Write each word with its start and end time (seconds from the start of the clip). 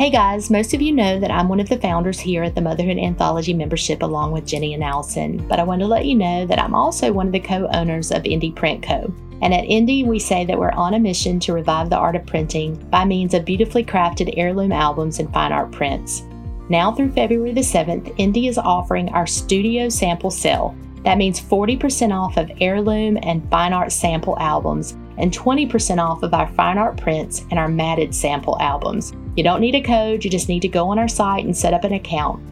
Hey 0.00 0.08
guys, 0.08 0.48
most 0.48 0.72
of 0.72 0.80
you 0.80 0.94
know 0.94 1.20
that 1.20 1.30
I'm 1.30 1.50
one 1.50 1.60
of 1.60 1.68
the 1.68 1.76
founders 1.76 2.18
here 2.18 2.42
at 2.42 2.54
the 2.54 2.62
Motherhood 2.62 2.96
Anthology 2.96 3.52
membership 3.52 4.00
along 4.00 4.32
with 4.32 4.46
Jenny 4.46 4.72
and 4.72 4.82
Allison, 4.82 5.46
but 5.46 5.60
I 5.60 5.62
want 5.62 5.82
to 5.82 5.86
let 5.86 6.06
you 6.06 6.14
know 6.14 6.46
that 6.46 6.58
I'm 6.58 6.74
also 6.74 7.12
one 7.12 7.26
of 7.26 7.34
the 7.34 7.38
co 7.38 7.68
owners 7.74 8.10
of 8.10 8.22
Indie 8.22 8.56
Print 8.56 8.82
Co. 8.82 9.12
And 9.42 9.52
at 9.52 9.64
Indie, 9.64 10.06
we 10.06 10.18
say 10.18 10.46
that 10.46 10.58
we're 10.58 10.70
on 10.70 10.94
a 10.94 10.98
mission 10.98 11.38
to 11.40 11.52
revive 11.52 11.90
the 11.90 11.98
art 11.98 12.16
of 12.16 12.24
printing 12.24 12.76
by 12.88 13.04
means 13.04 13.34
of 13.34 13.44
beautifully 13.44 13.84
crafted 13.84 14.32
heirloom 14.38 14.72
albums 14.72 15.18
and 15.18 15.30
fine 15.34 15.52
art 15.52 15.70
prints. 15.70 16.22
Now 16.70 16.92
through 16.92 17.12
February 17.12 17.52
the 17.52 17.60
7th, 17.60 18.16
Indie 18.16 18.48
is 18.48 18.56
offering 18.56 19.10
our 19.10 19.26
studio 19.26 19.90
sample 19.90 20.30
sale. 20.30 20.74
That 21.04 21.18
means 21.18 21.42
40% 21.42 22.10
off 22.10 22.38
of 22.38 22.50
heirloom 22.58 23.18
and 23.22 23.46
fine 23.50 23.74
art 23.74 23.92
sample 23.92 24.38
albums 24.38 24.92
and 25.18 25.30
20% 25.30 25.98
off 25.98 26.22
of 26.22 26.32
our 26.32 26.48
fine 26.54 26.78
art 26.78 26.96
prints 26.96 27.44
and 27.50 27.58
our 27.58 27.68
matted 27.68 28.14
sample 28.14 28.58
albums. 28.60 29.12
You 29.36 29.44
don't 29.44 29.60
need 29.60 29.74
a 29.74 29.82
code, 29.82 30.24
you 30.24 30.30
just 30.30 30.48
need 30.48 30.60
to 30.60 30.68
go 30.68 30.88
on 30.88 30.98
our 30.98 31.08
site 31.08 31.44
and 31.44 31.56
set 31.56 31.74
up 31.74 31.84
an 31.84 31.92
account. 31.92 32.42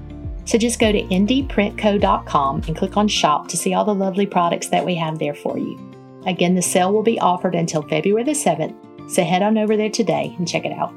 So 0.49 0.57
just 0.57 0.79
go 0.79 0.93
to 0.93 1.03
indieprintco.com 1.03 2.63
and 2.67 2.77
click 2.77 2.97
on 2.97 3.09
shop 3.09 3.49
to 3.49 3.57
see 3.57 3.75
all 3.75 3.85
the 3.85 3.95
lovely 3.95 4.27
products 4.27 4.69
that 4.69 4.85
we 4.85 4.95
have 4.95 5.19
there 5.19 5.35
for 5.35 5.59
you. 5.59 5.79
Again, 6.27 6.55
the 6.55 6.63
sale 6.63 6.93
will 6.93 7.03
be 7.03 7.21
offered 7.21 7.55
until 7.55 7.83
February 7.83 8.25
the 8.25 8.33
7th, 8.33 8.75
so 9.11 9.25
head 9.25 9.43
on 9.43 9.59
over 9.59 9.77
there 9.77 9.91
today 9.91 10.35
and 10.39 10.49
check 10.49 10.65
it 10.65 10.73
out. 10.73 10.93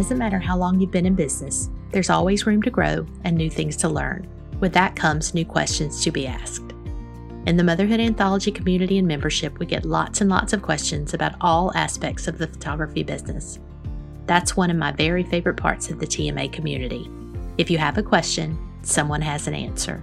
Doesn't 0.00 0.16
matter 0.16 0.38
how 0.38 0.56
long 0.56 0.80
you've 0.80 0.90
been 0.90 1.04
in 1.04 1.14
business, 1.14 1.68
there's 1.90 2.08
always 2.08 2.46
room 2.46 2.62
to 2.62 2.70
grow 2.70 3.04
and 3.24 3.36
new 3.36 3.50
things 3.50 3.76
to 3.76 3.86
learn. 3.86 4.26
With 4.58 4.72
that 4.72 4.96
comes 4.96 5.34
new 5.34 5.44
questions 5.44 6.02
to 6.02 6.10
be 6.10 6.26
asked. 6.26 6.72
In 7.44 7.58
the 7.58 7.64
Motherhood 7.64 8.00
Anthology 8.00 8.50
community 8.50 8.96
and 8.96 9.06
membership, 9.06 9.58
we 9.58 9.66
get 9.66 9.84
lots 9.84 10.22
and 10.22 10.30
lots 10.30 10.54
of 10.54 10.62
questions 10.62 11.12
about 11.12 11.34
all 11.42 11.70
aspects 11.76 12.28
of 12.28 12.38
the 12.38 12.46
photography 12.46 13.02
business. 13.02 13.58
That's 14.24 14.56
one 14.56 14.70
of 14.70 14.78
my 14.78 14.90
very 14.90 15.22
favorite 15.22 15.58
parts 15.58 15.90
of 15.90 15.98
the 15.98 16.06
TMA 16.06 16.50
community. 16.50 17.06
If 17.58 17.70
you 17.70 17.76
have 17.76 17.98
a 17.98 18.02
question, 18.02 18.58
someone 18.80 19.20
has 19.20 19.48
an 19.48 19.54
answer. 19.54 20.02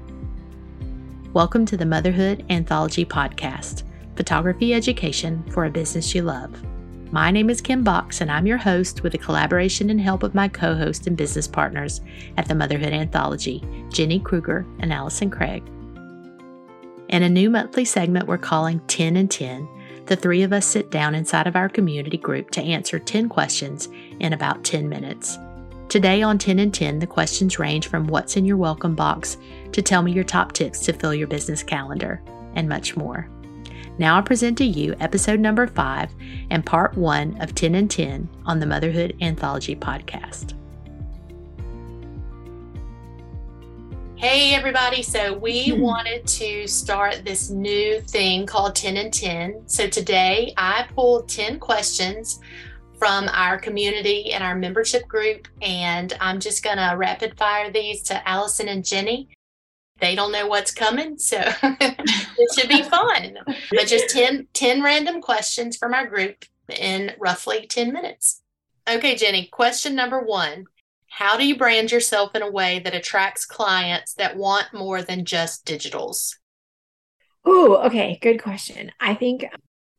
Welcome 1.33 1.65
to 1.65 1.75
the 1.75 1.87
Motherhood 1.87 2.45
Anthology 2.51 3.03
Podcast 3.03 3.81
Photography 4.15 4.75
Education 4.75 5.43
for 5.49 5.65
a 5.65 5.71
Business 5.71 6.13
You 6.13 6.21
Love. 6.21 6.55
My 7.11 7.31
name 7.31 7.49
is 7.49 7.61
Kim 7.61 7.85
Box, 7.85 8.19
and 8.19 8.29
I'm 8.29 8.45
your 8.45 8.57
host 8.57 9.01
with 9.01 9.13
the 9.13 9.17
collaboration 9.17 9.89
and 9.89 10.01
help 10.01 10.23
of 10.23 10.35
my 10.35 10.49
co 10.49 10.75
host 10.75 11.07
and 11.07 11.15
business 11.15 11.47
partners 11.47 12.01
at 12.35 12.49
the 12.49 12.55
Motherhood 12.55 12.91
Anthology, 12.91 13.63
Jenny 13.87 14.19
Kruger 14.19 14.65
and 14.79 14.91
Allison 14.91 15.29
Craig. 15.29 15.63
In 17.07 17.23
a 17.23 17.29
new 17.29 17.49
monthly 17.49 17.85
segment 17.85 18.27
we're 18.27 18.37
calling 18.37 18.81
10 18.87 19.15
in 19.15 19.29
10, 19.29 19.69
the 20.07 20.17
three 20.17 20.43
of 20.43 20.51
us 20.51 20.65
sit 20.65 20.91
down 20.91 21.15
inside 21.15 21.47
of 21.47 21.55
our 21.55 21.69
community 21.69 22.17
group 22.17 22.51
to 22.51 22.61
answer 22.61 22.99
10 22.99 23.29
questions 23.29 23.87
in 24.19 24.33
about 24.33 24.65
10 24.65 24.89
minutes. 24.89 25.39
Today 25.87 26.21
on 26.23 26.37
10 26.37 26.59
in 26.59 26.73
10, 26.73 26.99
the 26.99 27.07
questions 27.07 27.57
range 27.57 27.87
from 27.87 28.07
what's 28.07 28.35
in 28.35 28.43
your 28.43 28.57
welcome 28.57 28.95
box 28.95 29.37
to 29.71 29.81
tell 29.81 30.01
me 30.01 30.11
your 30.11 30.25
top 30.25 30.51
tips 30.51 30.81
to 30.81 30.91
fill 30.91 31.13
your 31.13 31.29
business 31.29 31.63
calendar, 31.63 32.21
and 32.55 32.67
much 32.67 32.97
more. 32.97 33.29
Now 33.99 34.19
I 34.19 34.21
present 34.21 34.59
to 34.59 34.65
you 34.65 34.95
episode 34.99 35.39
number 35.39 35.65
five 35.65 36.13
and 36.51 36.63
part 36.63 36.95
one 36.95 37.41
of 37.41 37.55
10 37.55 37.73
in 37.73 37.87
10 37.87 38.29
on 38.45 38.59
the 38.59 38.67
Motherhood 38.67 39.15
Anthology 39.21 39.75
podcast. 39.75 40.53
Hey, 44.15 44.53
everybody. 44.53 45.01
So, 45.01 45.33
we 45.33 45.71
wanted 45.77 46.27
to 46.27 46.67
start 46.67 47.25
this 47.25 47.49
new 47.49 48.01
thing 48.01 48.45
called 48.45 48.75
10 48.75 48.97
in 48.97 49.09
10. 49.09 49.63
So, 49.65 49.87
today 49.87 50.53
I 50.57 50.87
pulled 50.93 51.27
10 51.27 51.59
questions 51.59 52.39
from 52.99 53.29
our 53.31 53.59
community 53.59 54.33
and 54.33 54.43
our 54.43 54.55
membership 54.55 55.07
group, 55.07 55.47
and 55.61 56.13
I'm 56.19 56.39
just 56.39 56.63
going 56.63 56.77
to 56.77 56.95
rapid 56.97 57.37
fire 57.37 57.71
these 57.71 58.01
to 58.03 58.27
Allison 58.27 58.67
and 58.67 58.83
Jenny 58.83 59.29
they 59.99 60.15
don't 60.15 60.31
know 60.31 60.47
what's 60.47 60.73
coming. 60.73 61.17
So 61.17 61.37
it 61.63 62.57
should 62.57 62.69
be 62.69 62.83
fun. 62.89 63.37
But 63.71 63.87
just 63.87 64.09
10, 64.09 64.47
10 64.53 64.83
random 64.83 65.21
questions 65.21 65.77
from 65.77 65.93
our 65.93 66.07
group 66.07 66.45
in 66.69 67.13
roughly 67.19 67.65
10 67.67 67.93
minutes. 67.93 68.41
Okay, 68.89 69.15
Jenny, 69.15 69.47
question 69.51 69.95
number 69.95 70.21
one 70.21 70.65
How 71.09 71.37
do 71.37 71.45
you 71.45 71.57
brand 71.57 71.91
yourself 71.91 72.35
in 72.35 72.41
a 72.41 72.51
way 72.51 72.79
that 72.79 72.95
attracts 72.95 73.45
clients 73.45 74.13
that 74.15 74.37
want 74.37 74.73
more 74.73 75.01
than 75.01 75.25
just 75.25 75.65
digitals? 75.65 76.35
Oh, 77.45 77.77
okay. 77.85 78.19
Good 78.21 78.41
question. 78.41 78.91
I 78.99 79.13
think 79.13 79.45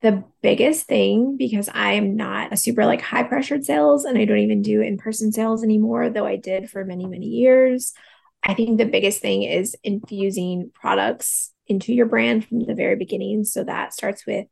the 0.00 0.22
biggest 0.42 0.86
thing, 0.86 1.36
because 1.36 1.68
I'm 1.72 2.14
not 2.14 2.52
a 2.52 2.56
super 2.56 2.86
like 2.86 3.00
high 3.00 3.24
pressured 3.24 3.64
sales 3.64 4.04
and 4.04 4.16
I 4.16 4.26
don't 4.26 4.38
even 4.38 4.62
do 4.62 4.80
in 4.80 4.96
person 4.96 5.32
sales 5.32 5.64
anymore, 5.64 6.08
though 6.10 6.26
I 6.26 6.36
did 6.36 6.70
for 6.70 6.84
many, 6.84 7.06
many 7.06 7.26
years. 7.26 7.94
I 8.42 8.54
think 8.54 8.78
the 8.78 8.86
biggest 8.86 9.20
thing 9.20 9.42
is 9.42 9.76
infusing 9.82 10.70
products 10.72 11.52
into 11.66 11.92
your 11.92 12.06
brand 12.06 12.46
from 12.46 12.64
the 12.64 12.74
very 12.74 12.96
beginning. 12.96 13.44
So 13.44 13.64
that 13.64 13.92
starts 13.92 14.26
with, 14.26 14.46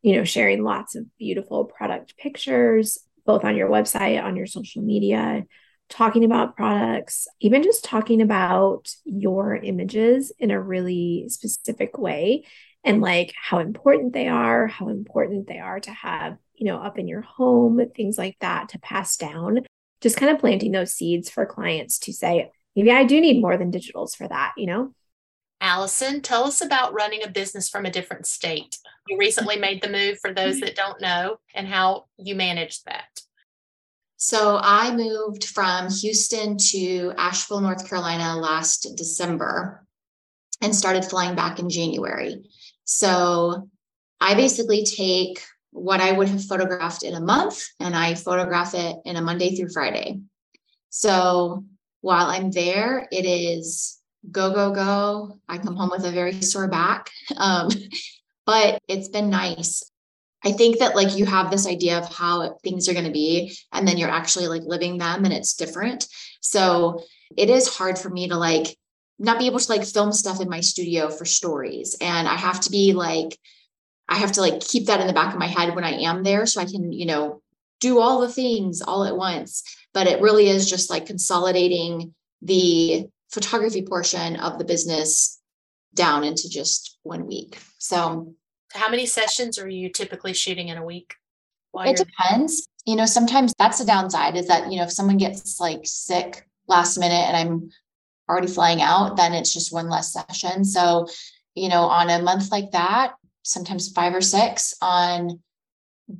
you 0.00 0.16
know, 0.16 0.24
sharing 0.24 0.64
lots 0.64 0.94
of 0.94 1.04
beautiful 1.18 1.64
product 1.64 2.16
pictures, 2.16 2.98
both 3.26 3.44
on 3.44 3.56
your 3.56 3.68
website, 3.68 4.22
on 4.22 4.36
your 4.36 4.46
social 4.46 4.82
media, 4.82 5.44
talking 5.88 6.24
about 6.24 6.56
products, 6.56 7.28
even 7.40 7.62
just 7.62 7.84
talking 7.84 8.22
about 8.22 8.88
your 9.04 9.54
images 9.54 10.32
in 10.38 10.50
a 10.50 10.60
really 10.60 11.26
specific 11.28 11.98
way 11.98 12.44
and 12.84 13.00
like 13.00 13.32
how 13.40 13.58
important 13.58 14.12
they 14.12 14.28
are, 14.28 14.66
how 14.66 14.88
important 14.88 15.46
they 15.46 15.58
are 15.58 15.78
to 15.80 15.90
have, 15.92 16.36
you 16.54 16.66
know, 16.66 16.78
up 16.78 16.98
in 16.98 17.06
your 17.06 17.20
home, 17.20 17.80
things 17.94 18.18
like 18.18 18.36
that 18.40 18.70
to 18.70 18.78
pass 18.78 19.16
down. 19.16 19.60
Just 20.00 20.16
kind 20.16 20.32
of 20.32 20.40
planting 20.40 20.72
those 20.72 20.94
seeds 20.94 21.30
for 21.30 21.46
clients 21.46 21.98
to 22.00 22.12
say, 22.12 22.50
maybe 22.76 22.90
I 22.90 23.04
do 23.04 23.20
need 23.20 23.40
more 23.40 23.56
than 23.56 23.72
digitals 23.72 24.16
for 24.16 24.28
that, 24.28 24.52
you 24.56 24.66
know? 24.66 24.92
Allison, 25.60 26.20
tell 26.20 26.44
us 26.44 26.60
about 26.60 26.92
running 26.92 27.22
a 27.22 27.30
business 27.30 27.68
from 27.68 27.86
a 27.86 27.90
different 27.90 28.26
state. 28.26 28.78
You 29.08 29.16
recently 29.16 29.56
made 29.56 29.80
the 29.80 29.90
move 29.90 30.18
for 30.20 30.34
those 30.34 30.56
mm-hmm. 30.56 30.64
that 30.64 30.76
don't 30.76 31.00
know 31.00 31.38
and 31.54 31.68
how 31.68 32.06
you 32.18 32.34
managed 32.34 32.84
that. 32.86 33.20
So 34.16 34.58
I 34.60 34.94
moved 34.94 35.44
from 35.44 35.90
Houston 35.90 36.56
to 36.70 37.12
Asheville, 37.16 37.60
North 37.60 37.88
Carolina 37.88 38.36
last 38.36 38.86
December 38.96 39.84
and 40.60 40.74
started 40.74 41.04
flying 41.04 41.34
back 41.34 41.58
in 41.58 41.68
January. 41.68 42.44
So 42.84 43.68
I 44.20 44.34
basically 44.34 44.84
take 44.84 45.42
what 45.72 46.00
I 46.00 46.12
would 46.12 46.28
have 46.28 46.44
photographed 46.44 47.02
in 47.02 47.14
a 47.14 47.20
month 47.20 47.64
and 47.80 47.96
I 47.96 48.14
photograph 48.14 48.74
it 48.74 48.96
in 49.04 49.16
a 49.16 49.22
Monday 49.22 49.56
through 49.56 49.70
Friday. 49.70 50.20
So 50.90 51.64
while 52.02 52.26
I'm 52.26 52.50
there, 52.50 53.08
it 53.10 53.24
is 53.24 53.98
go, 54.30 54.52
go, 54.52 54.72
go. 54.72 55.38
I 55.48 55.58
come 55.58 55.76
home 55.76 55.90
with 55.90 56.04
a 56.04 56.10
very 56.10 56.40
sore 56.42 56.68
back. 56.68 57.10
Um, 57.36 57.70
but 58.44 58.80
it's 58.88 59.08
been 59.08 59.30
nice. 59.30 59.84
I 60.44 60.50
think 60.52 60.80
that 60.80 60.96
like 60.96 61.16
you 61.16 61.24
have 61.26 61.50
this 61.50 61.66
idea 61.66 61.98
of 61.98 62.12
how 62.12 62.58
things 62.64 62.88
are 62.88 62.92
going 62.92 63.06
to 63.06 63.12
be, 63.12 63.56
and 63.72 63.86
then 63.86 63.96
you're 63.96 64.10
actually 64.10 64.48
like 64.48 64.62
living 64.64 64.98
them 64.98 65.24
and 65.24 65.32
it's 65.32 65.54
different. 65.54 66.06
So 66.40 67.04
it 67.36 67.48
is 67.48 67.74
hard 67.74 67.98
for 67.98 68.10
me 68.10 68.28
to 68.28 68.36
like 68.36 68.76
not 69.18 69.38
be 69.38 69.46
able 69.46 69.60
to 69.60 69.72
like 69.72 69.84
film 69.84 70.12
stuff 70.12 70.40
in 70.40 70.48
my 70.48 70.60
studio 70.60 71.08
for 71.08 71.24
stories. 71.24 71.96
And 72.00 72.26
I 72.26 72.34
have 72.34 72.60
to 72.62 72.70
be 72.70 72.92
like, 72.92 73.38
I 74.08 74.16
have 74.16 74.32
to 74.32 74.40
like 74.40 74.60
keep 74.60 74.86
that 74.86 75.00
in 75.00 75.06
the 75.06 75.12
back 75.12 75.32
of 75.32 75.38
my 75.38 75.46
head 75.46 75.74
when 75.74 75.84
I 75.84 76.00
am 76.02 76.24
there 76.24 76.44
so 76.46 76.60
I 76.60 76.64
can, 76.64 76.92
you 76.92 77.06
know, 77.06 77.41
do 77.82 77.98
all 77.98 78.20
the 78.20 78.32
things 78.32 78.80
all 78.80 79.04
at 79.04 79.16
once 79.16 79.62
but 79.94 80.06
it 80.06 80.20
really 80.20 80.48
is 80.48 80.70
just 80.70 80.90
like 80.90 81.06
consolidating 81.06 82.14
the 82.40 83.06
photography 83.30 83.82
portion 83.82 84.36
of 84.36 84.58
the 84.58 84.64
business 84.64 85.40
down 85.94 86.24
into 86.24 86.48
just 86.48 86.98
one 87.02 87.26
week. 87.26 87.58
So, 87.78 88.34
how 88.72 88.88
many 88.88 89.04
sessions 89.04 89.58
are 89.58 89.68
you 89.68 89.90
typically 89.90 90.32
shooting 90.32 90.68
in 90.68 90.78
a 90.78 90.84
week? 90.84 91.14
It 91.90 91.96
depends. 91.96 92.66
You 92.86 92.96
know, 92.96 93.06
sometimes 93.06 93.52
that's 93.58 93.78
the 93.78 93.84
downside 93.84 94.36
is 94.36 94.48
that, 94.48 94.70
you 94.70 94.78
know, 94.78 94.84
if 94.84 94.92
someone 94.92 95.18
gets 95.18 95.60
like 95.60 95.80
sick 95.84 96.46
last 96.68 96.98
minute 96.98 97.28
and 97.28 97.36
I'm 97.36 97.70
already 98.28 98.48
flying 98.48 98.80
out, 98.80 99.16
then 99.16 99.34
it's 99.34 99.52
just 99.52 99.72
one 99.72 99.90
less 99.90 100.12
session. 100.12 100.64
So, 100.64 101.06
you 101.54 101.68
know, 101.68 101.82
on 101.82 102.08
a 102.08 102.22
month 102.22 102.50
like 102.50 102.70
that, 102.72 103.14
sometimes 103.42 103.92
five 103.92 104.14
or 104.14 104.22
six, 104.22 104.74
on 104.80 105.40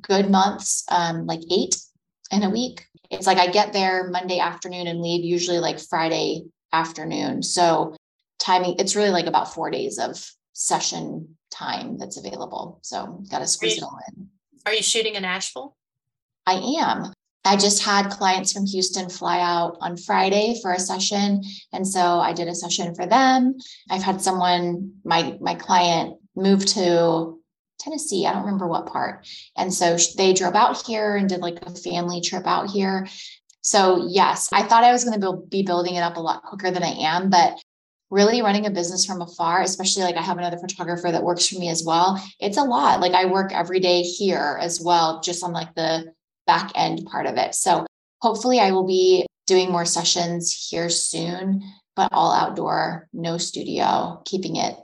good 0.01 0.29
months, 0.29 0.85
um, 0.89 1.25
like 1.25 1.41
eight 1.51 1.75
in 2.31 2.43
a 2.43 2.49
week 2.49 2.87
it's 3.13 3.27
like 3.27 3.37
I 3.37 3.47
get 3.47 3.73
there 3.73 4.09
Monday 4.09 4.39
afternoon 4.39 4.87
and 4.87 5.01
leave 5.01 5.23
usually 5.23 5.59
like 5.59 5.79
Friday 5.79 6.45
afternoon. 6.71 7.43
So 7.43 7.95
timing, 8.39 8.75
it's 8.79 8.95
really 8.95 9.11
like 9.11 9.27
about 9.27 9.53
four 9.53 9.69
days 9.69 9.99
of 9.99 10.19
session 10.53 11.37
time 11.51 11.97
that's 11.97 12.17
available. 12.17 12.79
So 12.81 13.23
got 13.29 13.39
to 13.39 13.47
squeeze 13.47 13.77
you, 13.77 13.83
it 13.83 13.85
all 13.85 13.99
in. 14.09 14.29
Are 14.65 14.73
you 14.73 14.83
shooting 14.83 15.15
in 15.15 15.25
Asheville? 15.25 15.75
I 16.45 16.53
am. 16.79 17.13
I 17.45 17.57
just 17.57 17.83
had 17.83 18.09
clients 18.09 18.53
from 18.53 18.65
Houston 18.65 19.09
fly 19.09 19.39
out 19.41 19.77
on 19.81 19.97
Friday 19.97 20.59
for 20.61 20.71
a 20.71 20.79
session. 20.79 21.43
And 21.73 21.85
so 21.85 22.19
I 22.19 22.31
did 22.31 22.47
a 22.47 22.55
session 22.55 22.95
for 22.95 23.05
them. 23.05 23.57
I've 23.89 24.01
had 24.01 24.21
someone, 24.21 24.93
my 25.03 25.37
my 25.41 25.53
client 25.53 26.17
moved 26.35 26.69
to 26.69 27.39
Tennessee. 27.79 28.25
I 28.25 28.33
don't 28.33 28.43
remember 28.43 28.67
what 28.67 28.87
part. 28.87 29.27
And 29.57 29.73
so 29.73 29.97
they 30.17 30.33
drove 30.33 30.55
out 30.55 30.85
here 30.85 31.15
and 31.15 31.27
did 31.27 31.41
like 31.41 31.59
a 31.61 31.75
family 31.75 32.21
trip 32.21 32.45
out 32.45 32.69
here. 32.69 33.07
So, 33.61 34.07
yes, 34.09 34.49
I 34.51 34.63
thought 34.63 34.83
I 34.83 34.91
was 34.91 35.03
going 35.05 35.19
to 35.19 35.41
be 35.49 35.63
building 35.63 35.95
it 35.95 36.01
up 36.01 36.17
a 36.17 36.21
lot 36.21 36.43
quicker 36.43 36.69
than 36.69 36.83
I 36.83 36.91
am, 36.99 37.29
but 37.29 37.57
really 38.09 38.41
running 38.41 38.65
a 38.65 38.71
business 38.71 39.05
from 39.05 39.21
afar, 39.21 39.61
especially 39.61 40.03
like 40.03 40.17
I 40.17 40.21
have 40.21 40.37
another 40.37 40.57
photographer 40.57 41.11
that 41.11 41.23
works 41.23 41.47
for 41.47 41.57
me 41.57 41.69
as 41.69 41.83
well. 41.83 42.21
It's 42.39 42.57
a 42.57 42.63
lot. 42.63 42.99
Like 42.99 43.13
I 43.13 43.25
work 43.25 43.53
every 43.53 43.79
day 43.79 44.01
here 44.01 44.59
as 44.61 44.81
well, 44.81 45.21
just 45.21 45.43
on 45.43 45.53
like 45.53 45.73
the 45.75 46.13
back 46.45 46.71
end 46.75 47.05
part 47.09 47.25
of 47.25 47.37
it. 47.37 47.55
So, 47.55 47.85
hopefully, 48.21 48.59
I 48.59 48.71
will 48.71 48.85
be 48.85 49.25
doing 49.47 49.71
more 49.71 49.85
sessions 49.85 50.67
here 50.69 50.89
soon, 50.89 51.63
but 51.95 52.09
all 52.11 52.33
outdoor, 52.33 53.07
no 53.13 53.37
studio, 53.37 54.21
keeping 54.25 54.57
it 54.57 54.75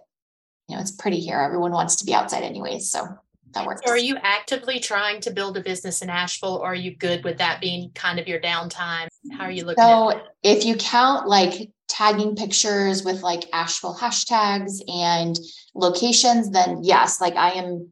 you 0.69 0.75
know, 0.75 0.81
it's 0.81 0.91
pretty 0.91 1.19
here. 1.19 1.39
Everyone 1.39 1.71
wants 1.71 1.95
to 1.97 2.05
be 2.05 2.13
outside 2.13 2.43
anyways. 2.43 2.91
So 2.91 3.07
that 3.53 3.65
works. 3.65 3.81
So 3.83 3.91
are 3.91 3.97
you 3.97 4.17
actively 4.21 4.79
trying 4.79 5.19
to 5.21 5.31
build 5.31 5.57
a 5.57 5.61
business 5.61 6.03
in 6.03 6.09
Asheville 6.09 6.57
or 6.57 6.67
are 6.67 6.75
you 6.75 6.95
good 6.95 7.23
with 7.23 7.39
that 7.39 7.59
being 7.59 7.91
kind 7.95 8.19
of 8.19 8.27
your 8.27 8.39
downtime? 8.39 9.07
How 9.31 9.45
are 9.45 9.51
you 9.51 9.65
looking 9.65 9.83
so 9.83 10.21
if 10.43 10.65
you 10.65 10.75
count 10.75 11.27
like 11.27 11.71
tagging 11.87 12.35
pictures 12.35 13.03
with 13.03 13.23
like 13.23 13.45
Asheville 13.51 13.95
hashtags 13.95 14.79
and 14.87 15.37
locations, 15.73 16.51
then 16.51 16.83
yes, 16.83 17.19
like 17.19 17.35
I 17.35 17.51
am 17.53 17.89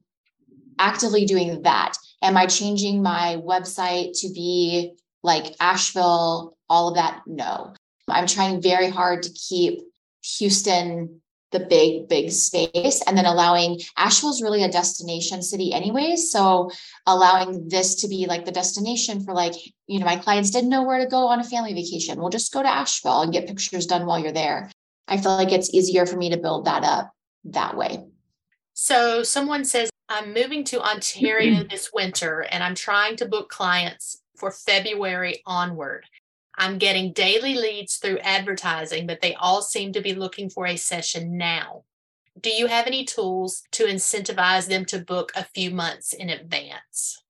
actively 0.78 1.26
doing 1.26 1.64
that. 1.64 1.94
Am 2.22 2.38
I 2.38 2.46
changing 2.46 3.02
my 3.02 3.42
website 3.44 4.20
to 4.22 4.32
be 4.32 4.94
like 5.24 5.56
Asheville, 5.60 6.56
all 6.70 6.90
of 6.90 6.96
that? 6.96 7.22
No. 7.26 7.74
I'm 8.08 8.28
trying 8.28 8.62
very 8.62 8.90
hard 8.90 9.24
to 9.24 9.32
keep 9.32 9.82
Houston 10.38 11.22
the 11.52 11.60
big 11.62 12.10
big 12.10 12.30
space 12.30 13.02
and 13.08 13.18
then 13.18 13.26
allowing 13.26 13.80
asheville's 13.96 14.42
really 14.42 14.64
a 14.64 14.72
destination 14.72 15.42
city 15.42 15.72
anyways 15.74 16.30
so 16.30 16.70
allowing 17.06 17.70
this 17.70 17.96
to 17.96 18.08
be 18.08 18.26
like 18.28 18.44
the 18.44 18.52
destination 18.52 19.24
for 19.24 19.34
like 19.34 19.54
you 19.88 20.00
know 20.00 20.06
my 20.06 20.18
clients 20.18 20.52
didn't 20.52 20.70
know 20.70 20.84
where 20.84 21.00
to 21.00 21.08
go 21.08 21.28
on 21.28 21.40
a 21.40 21.44
family 21.44 21.74
vacation. 21.74 22.20
We'll 22.20 22.30
just 22.30 22.54
go 22.54 22.62
to 22.62 22.70
asheville 22.70 23.22
and 23.22 23.34
get 23.34 23.48
pictures 23.48 23.86
done 23.86 24.06
while 24.06 24.20
you're 24.20 24.32
there. 24.32 24.70
I 25.08 25.18
feel 25.18 25.36
like 25.36 25.52
it's 25.52 25.74
easier 25.74 26.06
for 26.06 26.18
me 26.18 26.30
to 26.32 26.38
build 26.38 26.66
that 26.66 26.84
up 26.84 27.12
that 27.46 27.78
way. 27.78 28.06
So 28.74 29.24
someone 29.24 29.66
says 29.66 29.90
i'm 30.10 30.34
moving 30.34 30.64
to 30.64 30.82
ontario 30.82 31.64
this 31.70 31.92
winter 31.94 32.46
and 32.50 32.64
i'm 32.64 32.76
trying 32.76 33.16
to 33.18 33.26
book 33.26 33.50
clients 33.50 34.22
for 34.38 34.52
february 34.52 35.42
onward 35.46 36.06
I'm 36.58 36.78
getting 36.78 37.14
daily 37.14 37.56
leads 37.56 37.98
through 37.98 38.20
advertising, 38.20 39.08
but 39.08 39.22
they 39.22 39.36
all 39.36 39.62
seem 39.62 39.94
to 39.94 40.02
be 40.02 40.14
looking 40.14 40.50
for 40.50 40.66
a 40.66 40.76
session 40.76 41.38
now. 41.38 41.84
Do 42.40 42.50
you 42.50 42.68
have 42.68 42.88
any 42.88 43.04
tools 43.04 43.64
to 43.72 43.86
incentivize 43.86 44.68
them 44.68 44.86
to 44.86 45.00
book 45.00 45.32
a 45.36 45.44
few 45.44 45.72
months 45.72 46.14
in 46.14 46.30
advance? 46.30 47.22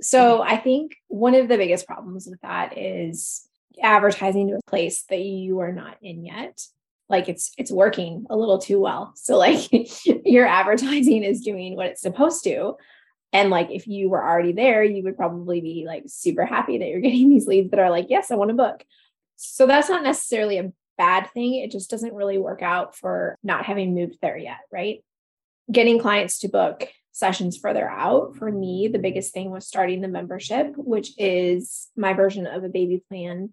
So, 0.00 0.42
I 0.42 0.56
think 0.56 0.96
one 1.06 1.34
of 1.34 1.48
the 1.48 1.56
biggest 1.56 1.86
problems 1.86 2.26
with 2.28 2.40
that 2.42 2.76
is 2.76 3.48
advertising 3.82 4.48
to 4.48 4.56
a 4.56 4.70
place 4.70 5.04
that 5.08 5.20
you 5.20 5.60
are 5.60 5.72
not 5.72 5.96
in 6.02 6.24
yet 6.24 6.64
like 7.08 7.28
it's 7.28 7.52
it's 7.58 7.70
working 7.70 8.26
a 8.30 8.36
little 8.36 8.58
too 8.58 8.80
well 8.80 9.12
so 9.16 9.36
like 9.36 9.68
your 10.24 10.46
advertising 10.46 11.22
is 11.22 11.40
doing 11.40 11.76
what 11.76 11.86
it's 11.86 12.02
supposed 12.02 12.44
to 12.44 12.74
and 13.32 13.50
like 13.50 13.70
if 13.70 13.86
you 13.86 14.08
were 14.08 14.22
already 14.22 14.52
there, 14.52 14.84
you 14.84 15.02
would 15.04 15.16
probably 15.16 15.60
be 15.60 15.84
like 15.86 16.04
super 16.06 16.44
happy 16.44 16.78
that 16.78 16.88
you're 16.88 17.00
getting 17.02 17.30
these 17.30 17.46
leads 17.46 17.70
that 17.70 17.80
are 17.80 17.90
like, 17.90 18.06
yes, 18.08 18.30
I 18.30 18.36
want 18.36 18.50
to 18.50 18.56
book. 18.56 18.84
So 19.36 19.66
that's 19.66 19.88
not 19.88 20.04
necessarily 20.04 20.58
a 20.58 20.72
bad 20.96 21.30
thing. 21.32 21.56
It 21.56 21.70
just 21.70 21.90
doesn't 21.90 22.14
really 22.14 22.38
work 22.38 22.62
out 22.62 22.96
for 22.96 23.36
not 23.42 23.64
having 23.66 23.94
moved 23.94 24.18
there 24.22 24.36
yet, 24.36 24.58
right? 24.72 25.04
Getting 25.70 25.98
clients 25.98 26.38
to 26.40 26.48
book 26.48 26.88
sessions 27.14 27.56
further 27.56 27.88
out 27.88 28.36
for 28.36 28.50
me, 28.50 28.88
the 28.88 28.98
biggest 28.98 29.32
thing 29.32 29.50
was 29.50 29.66
starting 29.66 30.00
the 30.00 30.08
membership, 30.08 30.74
which 30.76 31.12
is 31.16 31.88
my 31.96 32.12
version 32.12 32.46
of 32.46 32.64
a 32.64 32.68
baby 32.68 33.02
plan. 33.08 33.52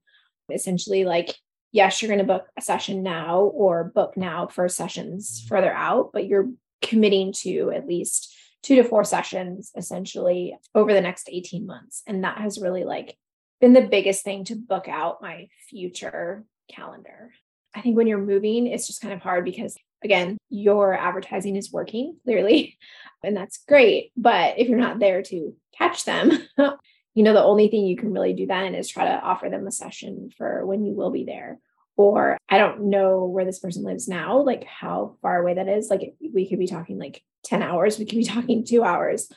Essentially, 0.52 1.06
like, 1.06 1.36
yes, 1.72 2.02
you're 2.02 2.10
going 2.10 2.20
to 2.20 2.26
book 2.26 2.48
a 2.58 2.62
session 2.62 3.04
now 3.04 3.40
or 3.40 3.86
book 3.86 4.18
now 4.18 4.48
for 4.48 4.68
sessions 4.68 5.46
further 5.48 5.72
out, 5.72 6.10
but 6.12 6.26
you're 6.26 6.50
committing 6.82 7.32
to 7.32 7.72
at 7.72 7.88
least 7.88 8.36
two 8.63 8.75
to 8.75 8.84
four 8.84 9.04
sessions 9.04 9.72
essentially 9.75 10.58
over 10.75 10.94
the 10.94 11.02
next 11.02 11.30
18 11.31 11.66
months. 11.66 12.04
And 12.08 12.24
that 12.24 12.38
has 12.38 12.60
really 12.60 12.84
like 12.84 13.18
been 13.60 13.74
the 13.74 13.88
biggest 13.88 14.24
thing 14.24 14.46
to 14.46 14.56
book 14.56 14.88
out 14.88 15.22
my 15.22 15.48
future 15.69 16.44
calendar. 16.69 17.31
I 17.74 17.81
think 17.81 17.96
when 17.96 18.08
you're 18.08 18.18
moving, 18.18 18.68
it's 18.68 18.88
just 18.88 19.02
kind 19.02 19.13
of 19.13 19.22
hard 19.22 19.46
because 19.46 19.78
again, 20.04 20.38
your 20.50 20.94
advertising 20.94 21.56
is 21.56 21.72
working 21.72 22.18
clearly, 22.24 22.78
and 23.24 23.38
that's 23.38 23.63
great. 23.68 24.12
But 24.18 24.58
if 24.58 24.68
you're 24.68 24.80
not 24.80 25.00
there 25.00 25.22
to 25.24 25.56
catch 25.78 26.06
them, 26.06 26.31
you 26.58 27.24
know, 27.24 27.34
the 27.34 27.44
only 27.44 27.68
thing 27.68 27.86
you 27.86 27.96
can 27.96 28.12
really 28.12 28.34
do 28.34 28.46
then 28.48 28.75
is 28.75 28.90
try 28.90 29.06
to 29.06 29.22
offer 29.22 29.50
them 29.50 29.68
a 29.68 29.72
session 29.72 30.31
for 30.38 30.66
when 30.66 30.84
you 30.84 30.94
will 30.94 31.12
be 31.12 31.24
there 31.24 31.60
or 31.98 32.38
I 32.50 32.58
don't 32.58 32.90
know 32.90 33.26
where 33.26 33.46
this 33.46 33.60
person 33.60 33.84
lives 33.84 34.08
now, 34.08 34.42
like 34.42 34.64
how 34.64 35.18
far 35.22 35.38
away 35.38 35.56
that 35.56 35.68
is. 35.68 35.90
Like 35.90 36.16
we 36.34 36.48
could 36.48 36.60
be 36.60 36.68
talking 36.68 36.98
like 36.98 37.24
10 37.44 37.62
hours, 37.62 38.00
we 38.00 38.06
could 38.06 38.18
be 38.18 38.24
talking 38.26 38.66
two 38.66 38.84
hours. 38.84 39.32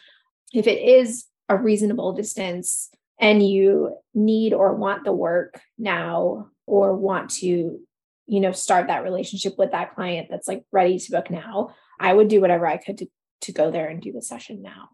If 0.52 0.66
it 0.66 0.80
is 0.80 1.24
a 1.48 1.56
reasonable 1.56 2.12
distance 2.12 2.90
and 3.20 3.46
you 3.46 3.96
need 4.14 4.52
or 4.52 4.74
want 4.74 5.04
the 5.04 5.12
work 5.12 5.60
now 5.78 6.48
or 6.66 6.96
want 6.96 7.30
to, 7.30 7.80
you 8.26 8.40
know, 8.40 8.52
start 8.52 8.86
that 8.86 9.04
relationship 9.04 9.54
with 9.58 9.72
that 9.72 9.94
client 9.94 10.28
that's 10.30 10.48
like 10.48 10.64
ready 10.72 10.98
to 10.98 11.10
book 11.10 11.30
now, 11.30 11.74
I 12.00 12.12
would 12.12 12.28
do 12.28 12.40
whatever 12.40 12.66
I 12.66 12.78
could 12.78 12.98
to, 12.98 13.06
to 13.42 13.52
go 13.52 13.70
there 13.70 13.88
and 13.88 14.00
do 14.00 14.12
the 14.12 14.22
session 14.22 14.62
now. 14.62 14.88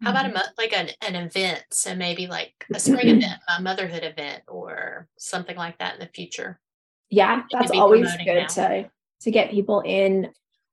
How 0.00 0.10
about 0.10 0.26
a 0.26 0.28
mm-hmm. 0.28 0.48
like 0.56 0.72
an, 0.72 0.90
an 1.02 1.16
event? 1.16 1.64
So 1.72 1.96
maybe 1.96 2.28
like 2.28 2.52
a 2.72 2.78
spring 2.80 3.08
event, 3.08 3.40
a 3.56 3.60
motherhood 3.60 4.04
event, 4.04 4.44
or 4.46 5.08
something 5.18 5.56
like 5.56 5.78
that 5.78 5.94
in 5.94 6.00
the 6.00 6.06
future 6.06 6.60
yeah 7.10 7.42
that's 7.50 7.70
always 7.70 8.08
good 8.24 8.42
now. 8.42 8.46
to 8.46 8.90
to 9.20 9.30
get 9.30 9.50
people 9.50 9.80
in 9.80 10.28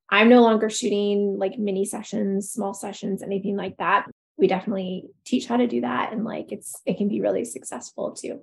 i'm 0.10 0.30
no 0.30 0.42
longer 0.42 0.70
shooting 0.70 1.38
like 1.38 1.58
mini 1.58 1.86
sessions 1.86 2.52
small 2.52 2.74
sessions 2.74 3.22
anything 3.22 3.56
like 3.56 3.78
that 3.78 4.06
we 4.38 4.48
definitely 4.48 5.06
teach 5.26 5.46
how 5.46 5.58
to 5.58 5.68
do 5.68 5.82
that 5.82 6.12
and 6.12 6.24
like 6.24 6.52
it's 6.52 6.82
it 6.86 6.98
can 6.98 7.08
be 7.08 7.22
really 7.22 7.46
successful 7.46 8.12
too 8.12 8.42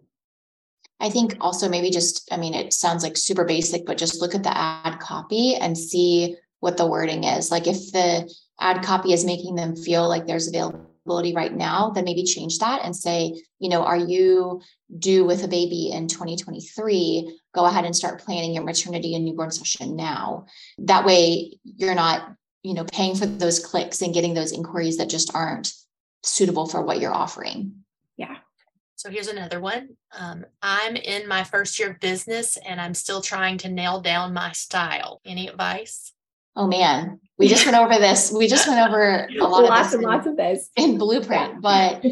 I 1.00 1.10
think 1.10 1.36
also 1.40 1.68
maybe 1.68 1.90
just, 1.90 2.28
I 2.32 2.36
mean, 2.36 2.54
it 2.54 2.72
sounds 2.72 3.02
like 3.02 3.16
super 3.16 3.44
basic, 3.44 3.84
but 3.84 3.98
just 3.98 4.20
look 4.20 4.36
at 4.36 4.44
the 4.44 4.56
ad 4.56 5.00
copy 5.00 5.56
and 5.56 5.76
see 5.76 6.36
what 6.60 6.76
the 6.76 6.86
wording 6.86 7.24
is. 7.24 7.50
Like 7.50 7.66
if 7.66 7.90
the 7.90 8.32
ad 8.60 8.84
copy 8.84 9.12
is 9.12 9.24
making 9.24 9.56
them 9.56 9.74
feel 9.74 10.08
like 10.08 10.28
there's 10.28 10.46
available 10.46 10.91
right 11.06 11.52
now, 11.52 11.90
then 11.90 12.04
maybe 12.04 12.24
change 12.24 12.58
that 12.58 12.84
and 12.84 12.94
say, 12.94 13.42
you 13.58 13.68
know, 13.68 13.82
are 13.84 13.96
you 13.96 14.60
due 14.98 15.24
with 15.24 15.44
a 15.44 15.48
baby 15.48 15.90
in 15.92 16.08
2023? 16.08 17.38
Go 17.54 17.64
ahead 17.64 17.84
and 17.84 17.94
start 17.94 18.20
planning 18.20 18.54
your 18.54 18.64
maternity 18.64 19.14
and 19.14 19.24
newborn 19.24 19.50
session 19.50 19.96
now. 19.96 20.46
That 20.78 21.04
way 21.04 21.58
you're 21.64 21.94
not, 21.94 22.34
you 22.62 22.74
know, 22.74 22.84
paying 22.84 23.14
for 23.14 23.26
those 23.26 23.58
clicks 23.58 24.02
and 24.02 24.14
getting 24.14 24.34
those 24.34 24.52
inquiries 24.52 24.98
that 24.98 25.10
just 25.10 25.34
aren't 25.34 25.72
suitable 26.22 26.66
for 26.66 26.82
what 26.82 27.00
you're 27.00 27.14
offering. 27.14 27.84
Yeah. 28.16 28.36
So 28.96 29.10
here's 29.10 29.28
another 29.28 29.60
one. 29.60 29.96
Um, 30.16 30.44
I'm 30.62 30.94
in 30.94 31.26
my 31.26 31.42
first 31.42 31.78
year 31.78 31.90
of 31.90 32.00
business 32.00 32.56
and 32.56 32.80
I'm 32.80 32.94
still 32.94 33.20
trying 33.20 33.58
to 33.58 33.68
nail 33.68 34.00
down 34.00 34.32
my 34.32 34.52
style. 34.52 35.20
Any 35.24 35.48
advice? 35.48 36.12
Oh 36.54 36.66
man, 36.66 37.20
we 37.38 37.48
just 37.48 37.64
went 37.64 37.78
over 37.78 37.98
this. 37.98 38.32
We 38.32 38.46
just 38.46 38.68
went 38.68 38.86
over 38.86 39.26
a 39.40 39.44
lot 39.44 39.64
lots 39.64 39.92
of 39.92 39.92
this 39.92 39.94
and 39.94 40.02
lots 40.02 40.26
of 40.26 40.36
this 40.36 40.70
in 40.76 40.98
blueprint, 40.98 41.60
but 41.62 42.04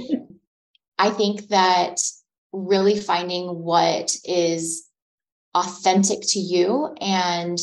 I 0.98 1.10
think 1.10 1.48
that 1.48 1.96
really 2.52 2.98
finding 2.98 3.62
what 3.62 4.14
is 4.24 4.86
authentic 5.54 6.20
to 6.22 6.38
you 6.38 6.94
and 7.00 7.58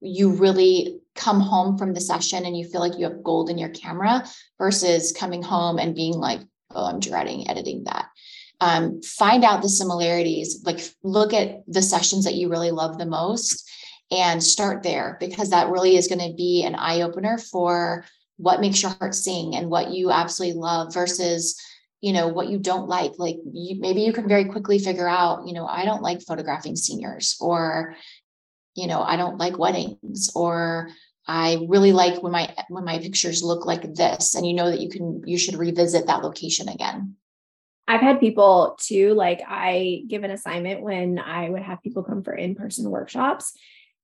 you 0.00 0.30
really 0.30 1.00
come 1.14 1.40
home 1.40 1.78
from 1.78 1.94
the 1.94 2.00
session 2.00 2.44
and 2.44 2.56
you 2.56 2.66
feel 2.68 2.80
like 2.80 2.98
you 2.98 3.04
have 3.04 3.22
gold 3.22 3.50
in 3.50 3.58
your 3.58 3.70
camera 3.70 4.24
versus 4.58 5.12
coming 5.12 5.42
home 5.42 5.78
and 5.78 5.94
being 5.94 6.14
like, 6.14 6.40
oh, 6.72 6.86
I'm 6.86 7.00
dreading 7.00 7.48
editing 7.48 7.84
that. 7.84 8.06
Um, 8.60 9.02
find 9.02 9.44
out 9.44 9.62
the 9.62 9.68
similarities, 9.68 10.62
like 10.64 10.80
look 11.02 11.32
at 11.32 11.62
the 11.66 11.82
sessions 11.82 12.24
that 12.24 12.34
you 12.34 12.48
really 12.48 12.70
love 12.70 12.98
the 12.98 13.06
most 13.06 13.70
and 14.10 14.42
start 14.42 14.82
there 14.82 15.16
because 15.18 15.50
that 15.50 15.70
really 15.70 15.96
is 15.96 16.08
going 16.08 16.30
to 16.30 16.36
be 16.36 16.64
an 16.64 16.74
eye 16.74 17.02
opener 17.02 17.38
for 17.38 18.04
what 18.36 18.60
makes 18.60 18.82
your 18.82 18.92
heart 18.92 19.14
sing 19.14 19.56
and 19.56 19.70
what 19.70 19.90
you 19.90 20.10
absolutely 20.10 20.60
love 20.60 20.92
versus 20.94 21.60
you 22.00 22.12
know 22.12 22.28
what 22.28 22.48
you 22.48 22.58
don't 22.58 22.88
like. 22.88 23.12
Like 23.18 23.36
you, 23.50 23.80
maybe 23.80 24.02
you 24.02 24.12
can 24.12 24.28
very 24.28 24.44
quickly 24.44 24.78
figure 24.78 25.08
out 25.08 25.46
you 25.46 25.54
know 25.54 25.66
i 25.66 25.84
don't 25.84 26.02
like 26.02 26.22
photographing 26.22 26.76
seniors 26.76 27.36
or 27.40 27.96
you 28.74 28.86
know 28.86 29.02
i 29.02 29.16
don't 29.16 29.38
like 29.38 29.58
weddings 29.58 30.30
or 30.34 30.90
i 31.26 31.64
really 31.68 31.92
like 31.92 32.22
when 32.22 32.32
my 32.32 32.54
when 32.68 32.84
my 32.84 32.98
pictures 32.98 33.42
look 33.42 33.64
like 33.64 33.94
this 33.94 34.34
and 34.34 34.46
you 34.46 34.52
know 34.52 34.70
that 34.70 34.80
you 34.80 34.90
can 34.90 35.22
you 35.24 35.38
should 35.38 35.56
revisit 35.56 36.06
that 36.06 36.22
location 36.22 36.68
again. 36.68 37.16
I've 37.88 38.00
had 38.00 38.18
people 38.18 38.76
too, 38.80 39.14
like 39.14 39.42
I 39.46 40.02
give 40.08 40.24
an 40.24 40.32
assignment 40.32 40.82
when 40.82 41.20
I 41.20 41.48
would 41.48 41.62
have 41.62 41.82
people 41.82 42.02
come 42.02 42.24
for 42.24 42.34
in-person 42.34 42.90
workshops 42.90 43.56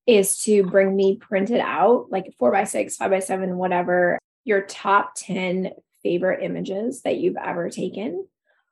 is 0.07 0.39
to 0.45 0.65
bring 0.65 0.95
me 0.95 1.17
printed 1.17 1.61
out 1.61 2.07
like 2.11 2.35
four 2.39 2.51
by 2.51 2.65
six, 2.65 2.97
five 2.97 3.11
by 3.11 3.21
seven, 3.21 3.57
whatever, 3.57 4.19
your 4.45 4.63
top 4.63 5.13
10 5.17 5.73
favorite 6.03 6.43
images 6.43 7.03
that 7.03 7.19
you've 7.19 7.37
ever 7.37 7.71
taken. 7.71 8.27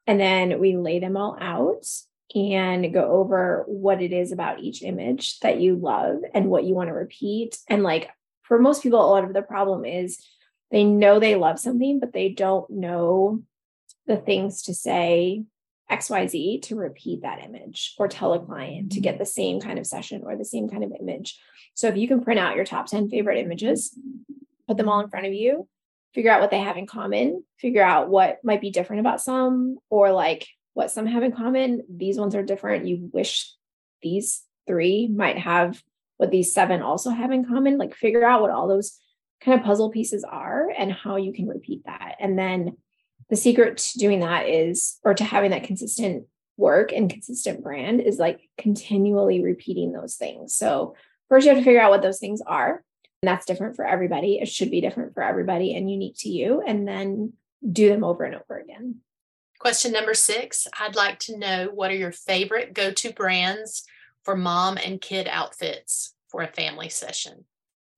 And 0.06 0.20
then 0.20 0.58
we 0.58 0.76
lay 0.76 0.98
them 0.98 1.16
all 1.16 1.36
out 1.40 1.86
and 2.34 2.92
go 2.92 3.10
over 3.10 3.64
what 3.66 4.02
it 4.02 4.12
is 4.12 4.32
about 4.32 4.60
each 4.60 4.82
image 4.82 5.38
that 5.40 5.60
you 5.60 5.76
love 5.76 6.18
and 6.34 6.46
what 6.46 6.64
you 6.64 6.74
want 6.74 6.88
to 6.88 6.94
repeat. 6.94 7.58
And 7.68 7.82
like 7.82 8.10
for 8.42 8.58
most 8.58 8.82
people, 8.82 9.00
a 9.00 9.10
lot 9.10 9.24
of 9.24 9.32
the 9.32 9.42
problem 9.42 9.84
is 9.84 10.24
they 10.70 10.84
know 10.84 11.18
they 11.18 11.36
love 11.36 11.58
something, 11.58 12.00
but 12.00 12.12
they 12.12 12.28
don't 12.28 12.68
know 12.70 13.42
the 14.06 14.16
things 14.16 14.62
to 14.62 14.74
say 14.74 15.44
XYZ 15.90 16.62
to 16.62 16.76
repeat 16.76 17.22
that 17.22 17.42
image 17.44 17.94
or 17.98 18.08
tell 18.08 18.32
a 18.32 18.40
client 18.40 18.92
to 18.92 19.00
get 19.00 19.14
mm-hmm. 19.14 19.20
the 19.20 19.26
same 19.26 19.60
kind 19.60 19.78
of 19.78 19.86
session 19.86 20.22
or 20.24 20.36
the 20.36 20.44
same 20.44 20.68
kind 20.68 20.84
of 20.84 20.92
image. 20.98 21.38
So 21.74 21.88
if 21.88 21.96
you 21.96 22.08
can 22.08 22.22
print 22.22 22.40
out 22.40 22.56
your 22.56 22.64
top 22.64 22.86
10 22.86 23.08
favorite 23.08 23.38
images, 23.38 23.96
put 24.68 24.76
them 24.76 24.88
all 24.88 25.00
in 25.00 25.08
front 25.08 25.26
of 25.26 25.32
you, 25.32 25.68
figure 26.14 26.30
out 26.30 26.40
what 26.40 26.50
they 26.50 26.60
have 26.60 26.76
in 26.76 26.86
common, 26.86 27.44
figure 27.58 27.82
out 27.82 28.08
what 28.08 28.38
might 28.44 28.60
be 28.60 28.70
different 28.70 29.00
about 29.00 29.20
some 29.20 29.78
or 29.88 30.12
like 30.12 30.46
what 30.74 30.90
some 30.90 31.06
have 31.06 31.22
in 31.22 31.32
common. 31.32 31.82
These 31.88 32.18
ones 32.18 32.34
are 32.34 32.42
different. 32.42 32.86
You 32.86 33.10
wish 33.12 33.52
these 34.02 34.42
three 34.66 35.08
might 35.08 35.38
have 35.38 35.82
what 36.16 36.30
these 36.30 36.52
seven 36.52 36.82
also 36.82 37.10
have 37.10 37.32
in 37.32 37.44
common. 37.44 37.78
Like 37.78 37.94
figure 37.94 38.24
out 38.24 38.42
what 38.42 38.50
all 38.50 38.68
those 38.68 38.98
kind 39.40 39.58
of 39.58 39.64
puzzle 39.64 39.90
pieces 39.90 40.24
are 40.24 40.68
and 40.76 40.92
how 40.92 41.16
you 41.16 41.32
can 41.32 41.48
repeat 41.48 41.84
that. 41.86 42.16
And 42.20 42.38
then 42.38 42.76
the 43.30 43.36
secret 43.36 43.78
to 43.78 43.98
doing 43.98 44.20
that 44.20 44.48
is, 44.48 44.98
or 45.04 45.14
to 45.14 45.24
having 45.24 45.52
that 45.52 45.64
consistent 45.64 46.26
work 46.56 46.92
and 46.92 47.10
consistent 47.10 47.62
brand 47.62 48.00
is 48.00 48.18
like 48.18 48.40
continually 48.58 49.42
repeating 49.42 49.92
those 49.92 50.16
things. 50.16 50.54
So, 50.54 50.94
first, 51.28 51.46
you 51.46 51.50
have 51.50 51.58
to 51.58 51.64
figure 51.64 51.80
out 51.80 51.90
what 51.90 52.02
those 52.02 52.18
things 52.18 52.40
are. 52.46 52.84
And 53.22 53.28
that's 53.28 53.46
different 53.46 53.76
for 53.76 53.86
everybody. 53.86 54.38
It 54.38 54.48
should 54.48 54.70
be 54.70 54.80
different 54.80 55.14
for 55.14 55.22
everybody 55.22 55.74
and 55.74 55.90
unique 55.90 56.16
to 56.18 56.28
you. 56.28 56.62
And 56.66 56.86
then 56.86 57.34
do 57.70 57.88
them 57.88 58.04
over 58.04 58.24
and 58.24 58.34
over 58.34 58.58
again. 58.58 58.96
Question 59.58 59.92
number 59.92 60.14
six 60.14 60.66
I'd 60.78 60.96
like 60.96 61.18
to 61.20 61.38
know 61.38 61.68
what 61.72 61.90
are 61.90 61.96
your 61.96 62.12
favorite 62.12 62.72
go 62.72 62.92
to 62.92 63.12
brands 63.12 63.84
for 64.24 64.36
mom 64.36 64.78
and 64.78 65.00
kid 65.00 65.28
outfits 65.28 66.14
for 66.28 66.42
a 66.42 66.48
family 66.48 66.88
session? 66.88 67.44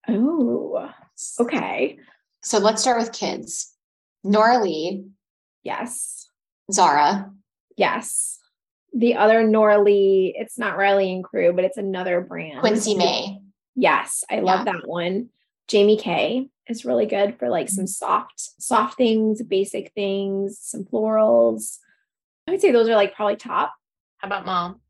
Oh, 0.08 0.90
okay. 1.38 1.98
So 2.42 2.58
let's 2.58 2.82
start 2.82 2.98
with 2.98 3.12
kids. 3.12 3.72
Noralee 4.26 5.08
Yes. 5.62 6.28
Zara. 6.70 7.30
Yes. 7.76 8.38
The 8.92 9.16
other 9.16 9.42
Noralee, 9.42 10.32
it's 10.34 10.58
not 10.58 10.76
Rylee 10.76 11.14
and 11.14 11.24
Cru, 11.24 11.52
but 11.52 11.64
it's 11.64 11.78
another 11.78 12.20
brand. 12.20 12.60
Quincy 12.60 12.94
Mae. 12.94 13.38
Yes, 13.74 14.22
I 14.30 14.40
love 14.40 14.66
yeah. 14.66 14.72
that 14.72 14.86
one. 14.86 15.30
Jamie 15.66 15.96
Kay 15.96 16.48
is 16.68 16.84
really 16.84 17.06
good 17.06 17.38
for 17.38 17.48
like 17.48 17.70
some 17.70 17.86
soft, 17.86 18.38
soft 18.38 18.98
things, 18.98 19.42
basic 19.42 19.92
things, 19.94 20.58
some 20.60 20.84
florals. 20.84 21.78
I 22.46 22.50
would 22.50 22.60
say 22.60 22.70
those 22.70 22.88
are 22.88 22.96
like 22.96 23.14
probably 23.14 23.36
top. 23.36 23.72
How 24.18 24.28
about 24.28 24.44
mom? 24.44 24.80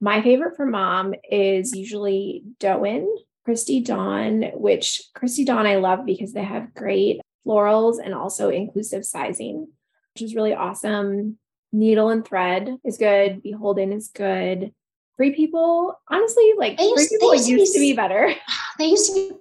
My 0.00 0.20
favorite 0.20 0.56
for 0.56 0.66
mom 0.66 1.14
is 1.30 1.74
usually 1.74 2.42
Doen, 2.58 3.08
Christy 3.44 3.80
Dawn, 3.80 4.50
which 4.54 5.02
Christy 5.14 5.44
Dawn 5.44 5.66
I 5.66 5.76
love 5.76 6.04
because 6.04 6.32
they 6.32 6.42
have 6.42 6.74
great 6.74 7.20
florals 7.46 7.98
and 8.02 8.14
also 8.14 8.48
inclusive 8.48 9.04
sizing 9.04 9.68
which 10.14 10.22
is 10.22 10.34
really 10.34 10.54
awesome. 10.54 11.38
Needle 11.72 12.08
and 12.08 12.24
thread 12.24 12.76
is 12.84 12.98
good. 12.98 13.42
Beholden 13.42 13.92
is 13.92 14.08
good. 14.08 14.72
Free 15.16 15.34
people, 15.34 15.94
honestly, 16.08 16.52
like 16.56 16.80
used, 16.80 16.94
free 16.94 17.18
people 17.18 17.34
used, 17.34 17.48
used 17.48 17.72
to, 17.74 17.80
be, 17.80 17.88
to 17.88 17.92
be 17.92 17.96
better. 17.96 18.34
They 18.78 18.86
used 18.86 19.14
to 19.14 19.38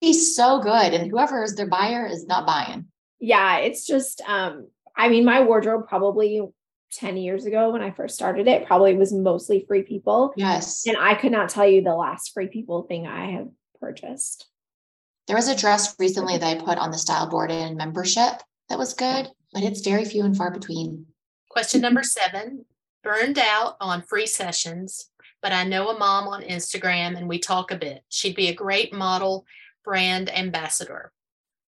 be 0.00 0.12
so 0.12 0.60
good. 0.60 0.94
And 0.94 1.10
whoever 1.10 1.42
is 1.42 1.56
their 1.56 1.66
buyer 1.66 2.06
is 2.06 2.26
not 2.26 2.46
buying. 2.46 2.86
Yeah, 3.18 3.58
it's 3.58 3.84
just 3.84 4.20
um, 4.28 4.68
I 4.96 5.08
mean, 5.08 5.24
my 5.24 5.42
wardrobe 5.42 5.88
probably 5.88 6.40
10 6.92 7.16
years 7.16 7.44
ago 7.44 7.70
when 7.70 7.82
I 7.82 7.90
first 7.90 8.14
started 8.14 8.48
it 8.48 8.66
probably 8.66 8.96
was 8.96 9.12
mostly 9.12 9.64
free 9.66 9.82
people. 9.82 10.32
Yes. 10.36 10.86
And 10.86 10.96
I 10.96 11.14
could 11.14 11.32
not 11.32 11.48
tell 11.48 11.66
you 11.66 11.82
the 11.82 11.94
last 11.94 12.32
free 12.32 12.46
people 12.46 12.84
thing 12.84 13.06
I 13.06 13.32
have 13.32 13.48
purchased. 13.80 14.46
There 15.26 15.36
was 15.36 15.48
a 15.48 15.56
dress 15.56 15.94
recently 15.98 16.38
that 16.38 16.56
I 16.56 16.64
put 16.64 16.78
on 16.78 16.90
the 16.90 16.98
style 16.98 17.28
board 17.28 17.50
in 17.50 17.76
membership 17.76 18.40
that 18.68 18.78
was 18.78 18.94
good 18.94 19.28
but 19.52 19.62
it's 19.62 19.80
very 19.80 20.04
few 20.04 20.24
and 20.24 20.36
far 20.36 20.50
between. 20.50 21.06
Question 21.48 21.80
number 21.80 22.02
seven 22.02 22.64
burned 23.02 23.38
out 23.38 23.76
on 23.80 24.02
free 24.02 24.26
sessions, 24.26 25.10
but 25.40 25.52
I 25.52 25.64
know 25.64 25.88
a 25.88 25.98
mom 25.98 26.28
on 26.28 26.42
Instagram 26.42 27.16
and 27.16 27.28
we 27.28 27.38
talk 27.38 27.70
a 27.70 27.76
bit. 27.76 28.02
She'd 28.08 28.36
be 28.36 28.48
a 28.48 28.54
great 28.54 28.92
model 28.92 29.46
brand 29.84 30.28
ambassador. 30.36 31.12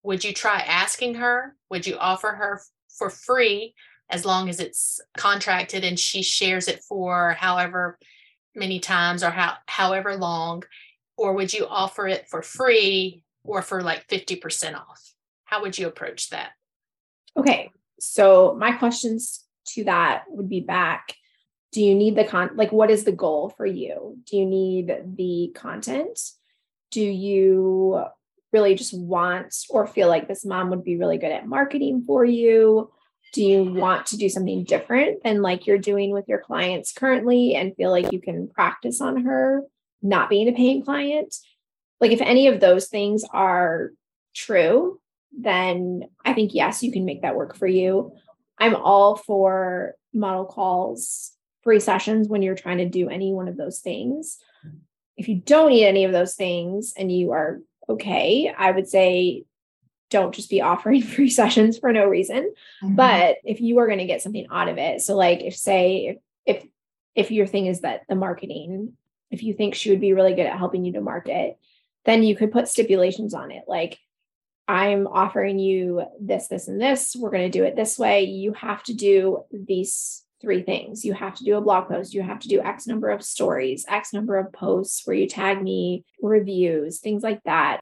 Would 0.03 0.23
you 0.23 0.33
try 0.33 0.59
asking 0.61 1.15
her? 1.15 1.55
Would 1.69 1.85
you 1.85 1.97
offer 1.97 2.29
her 2.29 2.61
for 2.89 3.09
free 3.09 3.75
as 4.09 4.25
long 4.25 4.49
as 4.49 4.59
it's 4.59 5.01
contracted 5.17 5.83
and 5.83 5.99
she 5.99 6.23
shares 6.23 6.67
it 6.67 6.81
for 6.81 7.33
however 7.33 7.99
many 8.55 8.79
times 8.79 9.23
or 9.23 9.29
how 9.29 9.55
however 9.67 10.15
long? 10.15 10.63
Or 11.17 11.33
would 11.33 11.53
you 11.53 11.67
offer 11.67 12.07
it 12.07 12.27
for 12.29 12.41
free 12.41 13.23
or 13.43 13.61
for 13.61 13.81
like 13.81 14.07
50% 14.07 14.75
off? 14.75 15.13
How 15.45 15.61
would 15.61 15.77
you 15.77 15.87
approach 15.87 16.29
that? 16.29 16.51
Okay. 17.37 17.71
So 17.99 18.55
my 18.59 18.71
questions 18.71 19.43
to 19.69 19.83
that 19.85 20.23
would 20.29 20.49
be 20.49 20.61
back. 20.61 21.13
Do 21.71 21.83
you 21.83 21.93
need 21.93 22.15
the 22.15 22.23
con 22.23 22.51
like 22.55 22.71
what 22.71 22.89
is 22.89 23.03
the 23.03 23.11
goal 23.11 23.53
for 23.55 23.65
you? 23.65 24.17
Do 24.25 24.37
you 24.37 24.45
need 24.45 24.95
the 25.15 25.51
content? 25.53 26.19
Do 26.91 27.01
you 27.01 28.03
really 28.53 28.75
just 28.75 28.97
want 28.97 29.53
or 29.69 29.85
feel 29.85 30.07
like 30.07 30.27
this 30.27 30.45
mom 30.45 30.69
would 30.69 30.83
be 30.83 30.97
really 30.97 31.17
good 31.17 31.31
at 31.31 31.47
marketing 31.47 32.03
for 32.07 32.23
you? 32.23 32.91
Do 33.33 33.43
you 33.43 33.63
want 33.63 34.07
to 34.07 34.17
do 34.17 34.29
something 34.29 34.63
different 34.63 35.23
than 35.23 35.41
like 35.41 35.67
you're 35.67 35.77
doing 35.77 36.11
with 36.11 36.25
your 36.27 36.39
clients 36.39 36.93
currently 36.93 37.55
and 37.55 37.75
feel 37.75 37.91
like 37.91 38.13
you 38.13 38.21
can 38.21 38.47
practice 38.47 39.01
on 39.01 39.25
her 39.25 39.63
not 40.01 40.29
being 40.29 40.47
a 40.47 40.53
paying 40.53 40.83
client? 40.83 41.35
Like 41.99 42.11
if 42.11 42.21
any 42.21 42.47
of 42.47 42.61
those 42.61 42.87
things 42.87 43.25
are 43.33 43.91
true, 44.33 45.01
then 45.31 46.03
I 46.25 46.33
think, 46.33 46.53
yes, 46.53 46.83
you 46.83 46.91
can 46.91 47.05
make 47.05 47.21
that 47.21 47.35
work 47.35 47.55
for 47.55 47.67
you. 47.67 48.13
I'm 48.57 48.75
all 48.75 49.15
for 49.15 49.95
model 50.13 50.45
calls, 50.45 51.31
free 51.63 51.79
sessions 51.79 52.27
when 52.27 52.41
you're 52.41 52.55
trying 52.55 52.79
to 52.79 52.89
do 52.89 53.09
any 53.09 53.33
one 53.33 53.47
of 53.47 53.57
those 53.57 53.79
things. 53.79 54.37
If 55.15 55.27
you 55.27 55.35
don't 55.35 55.69
need 55.69 55.85
any 55.85 56.05
of 56.05 56.11
those 56.11 56.35
things 56.35 56.93
and 56.97 57.11
you 57.11 57.31
are 57.31 57.59
okay, 57.89 58.53
I 58.55 58.71
would 58.71 58.87
say 58.87 59.43
don't 60.09 60.33
just 60.33 60.49
be 60.49 60.61
offering 60.71 61.01
free 61.01 61.29
sessions 61.29 61.77
for 61.77 61.91
no 61.91 62.05
reason. 62.05 62.53
Mm-hmm. 62.83 62.95
But 62.95 63.37
if 63.43 63.61
you 63.61 63.79
are 63.79 63.87
going 63.87 63.99
to 63.99 64.05
get 64.05 64.21
something 64.21 64.47
out 64.51 64.69
of 64.69 64.77
it, 64.77 65.01
so 65.01 65.15
like 65.15 65.41
if 65.41 65.55
say 65.55 66.17
if 66.45 66.57
if 66.57 66.67
if 67.15 67.31
your 67.31 67.47
thing 67.47 67.65
is 67.65 67.81
that 67.81 68.01
the 68.07 68.15
marketing, 68.15 68.93
if 69.31 69.43
you 69.43 69.53
think 69.53 69.75
she 69.75 69.89
would 69.89 70.01
be 70.01 70.13
really 70.13 70.35
good 70.35 70.45
at 70.45 70.57
helping 70.57 70.85
you 70.85 70.93
to 70.93 71.01
market, 71.01 71.57
then 72.05 72.23
you 72.23 72.35
could 72.35 72.51
put 72.51 72.67
stipulations 72.67 73.33
on 73.33 73.51
it 73.51 73.63
like 73.67 73.99
I'm 74.67 75.07
offering 75.07 75.59
you 75.59 76.03
this, 76.19 76.47
this, 76.47 76.67
and 76.67 76.81
this. 76.81 77.15
We're 77.15 77.31
going 77.31 77.49
to 77.49 77.57
do 77.57 77.63
it 77.63 77.75
this 77.75 77.97
way. 77.97 78.23
You 78.23 78.53
have 78.53 78.83
to 78.83 78.93
do 78.93 79.43
these 79.51 80.23
three 80.41 80.61
things. 80.61 81.05
You 81.05 81.13
have 81.13 81.35
to 81.35 81.43
do 81.43 81.57
a 81.57 81.61
blog 81.61 81.87
post. 81.87 82.13
You 82.13 82.21
have 82.21 82.39
to 82.39 82.47
do 82.47 82.61
X 82.61 82.85
number 82.85 83.09
of 83.09 83.23
stories, 83.23 83.85
X 83.87 84.13
number 84.13 84.37
of 84.37 84.51
posts 84.51 85.05
where 85.05 85.15
you 85.15 85.27
tag 85.27 85.61
me, 85.63 86.05
reviews, 86.21 86.99
things 86.99 87.23
like 87.23 87.41
that. 87.43 87.79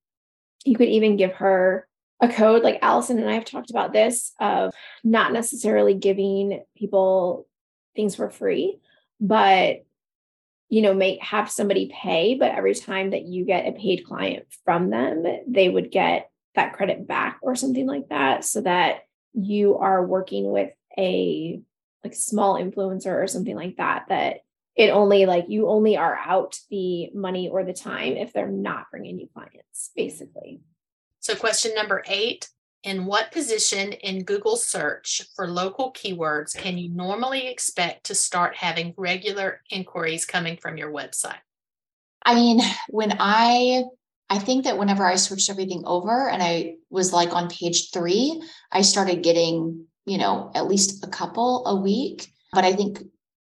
You 0.63 0.77
could 0.77 0.89
even 0.89 1.17
give 1.17 1.33
her 1.33 1.87
a 2.21 2.29
code 2.29 2.63
like 2.63 2.79
Allison 2.81 3.19
and 3.19 3.29
I 3.29 3.33
have 3.33 3.45
talked 3.45 3.71
about 3.71 3.91
this 3.91 4.31
of 4.39 4.73
not 5.03 5.33
necessarily 5.33 5.95
giving 5.95 6.63
people 6.77 7.47
things 7.95 8.15
for 8.15 8.29
free, 8.29 8.79
but 9.19 9.83
you 10.69 10.81
know, 10.81 10.93
make 10.93 11.21
have 11.21 11.51
somebody 11.51 11.91
pay, 11.93 12.35
but 12.35 12.51
every 12.51 12.73
time 12.73 13.11
that 13.11 13.23
you 13.23 13.45
get 13.45 13.67
a 13.67 13.71
paid 13.73 14.05
client 14.05 14.45
from 14.63 14.89
them, 14.89 15.23
they 15.47 15.69
would 15.69 15.91
get 15.91 16.31
that 16.55 16.73
credit 16.73 17.07
back 17.07 17.39
or 17.41 17.55
something 17.55 17.85
like 17.85 18.09
that 18.09 18.43
so 18.43 18.61
that 18.61 19.01
you 19.33 19.77
are 19.77 20.05
working 20.05 20.51
with 20.51 20.71
a 20.97 21.61
like 22.03 22.15
small 22.15 22.55
influencer 22.55 23.13
or 23.21 23.27
something 23.27 23.55
like 23.55 23.77
that 23.77 24.05
that 24.09 24.37
it 24.75 24.89
only 24.89 25.25
like 25.25 25.45
you 25.47 25.67
only 25.67 25.97
are 25.97 26.17
out 26.25 26.59
the 26.69 27.09
money 27.13 27.49
or 27.49 27.63
the 27.63 27.73
time 27.73 28.13
if 28.13 28.33
they're 28.33 28.47
not 28.47 28.85
bringing 28.91 29.19
you 29.19 29.27
clients 29.33 29.91
basically 29.95 30.61
so 31.19 31.35
question 31.35 31.73
number 31.75 32.03
8 32.07 32.47
in 32.85 33.07
what 33.07 33.31
position 33.31 33.93
in 33.93 34.23
Google 34.23 34.55
search 34.55 35.23
for 35.35 35.47
local 35.47 35.91
keywords 35.91 36.55
can 36.55 36.77
you 36.77 36.87
normally 36.87 37.47
expect 37.47 38.05
to 38.05 38.15
start 38.15 38.55
having 38.55 38.93
regular 38.95 39.61
inquiries 39.71 40.23
coming 40.23 40.55
from 40.55 40.77
your 40.77 40.91
website? 40.91 41.39
I 42.23 42.35
mean, 42.35 42.61
when 42.89 43.17
I 43.19 43.85
I 44.29 44.39
think 44.39 44.63
that 44.63 44.77
whenever 44.77 45.05
I 45.05 45.15
switched 45.15 45.49
everything 45.49 45.83
over 45.85 46.29
and 46.29 46.41
I 46.41 46.75
was 46.89 47.13
like 47.13 47.33
on 47.33 47.49
page 47.49 47.91
three, 47.91 48.41
I 48.71 48.81
started 48.81 49.23
getting 49.23 49.85
you 50.05 50.17
know, 50.17 50.51
at 50.55 50.67
least 50.67 51.03
a 51.03 51.09
couple 51.09 51.65
a 51.65 51.75
week. 51.75 52.31
But 52.53 52.63
I 52.63 52.73
think 52.73 53.03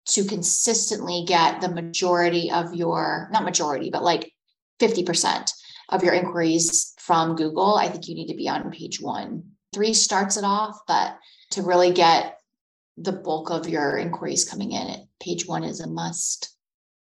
to 0.08 0.24
consistently 0.24 1.24
get 1.26 1.60
the 1.60 1.70
majority 1.70 2.50
of 2.50 2.74
your, 2.74 3.28
not 3.32 3.44
majority, 3.44 3.90
but 3.90 4.02
like 4.02 4.32
50% 4.80 5.52
of 5.90 6.02
your 6.02 6.12
inquiries 6.12 6.94
from 6.98 7.36
Google, 7.36 7.76
I 7.76 7.88
think 7.88 8.08
you 8.08 8.14
need 8.14 8.28
to 8.28 8.36
be 8.36 8.48
on 8.48 8.70
page 8.70 9.00
one. 9.00 9.44
Three 9.72 9.94
starts 9.94 10.36
it 10.36 10.44
off, 10.44 10.78
but 10.86 11.16
to 11.52 11.62
really 11.62 11.92
get 11.92 12.38
the 12.96 13.12
bulk 13.12 13.50
of 13.50 13.68
your 13.68 13.96
inquiries 13.96 14.48
coming 14.48 14.72
in, 14.72 15.06
page 15.20 15.46
one 15.46 15.64
is 15.64 15.80
a 15.80 15.86
must. 15.86 16.54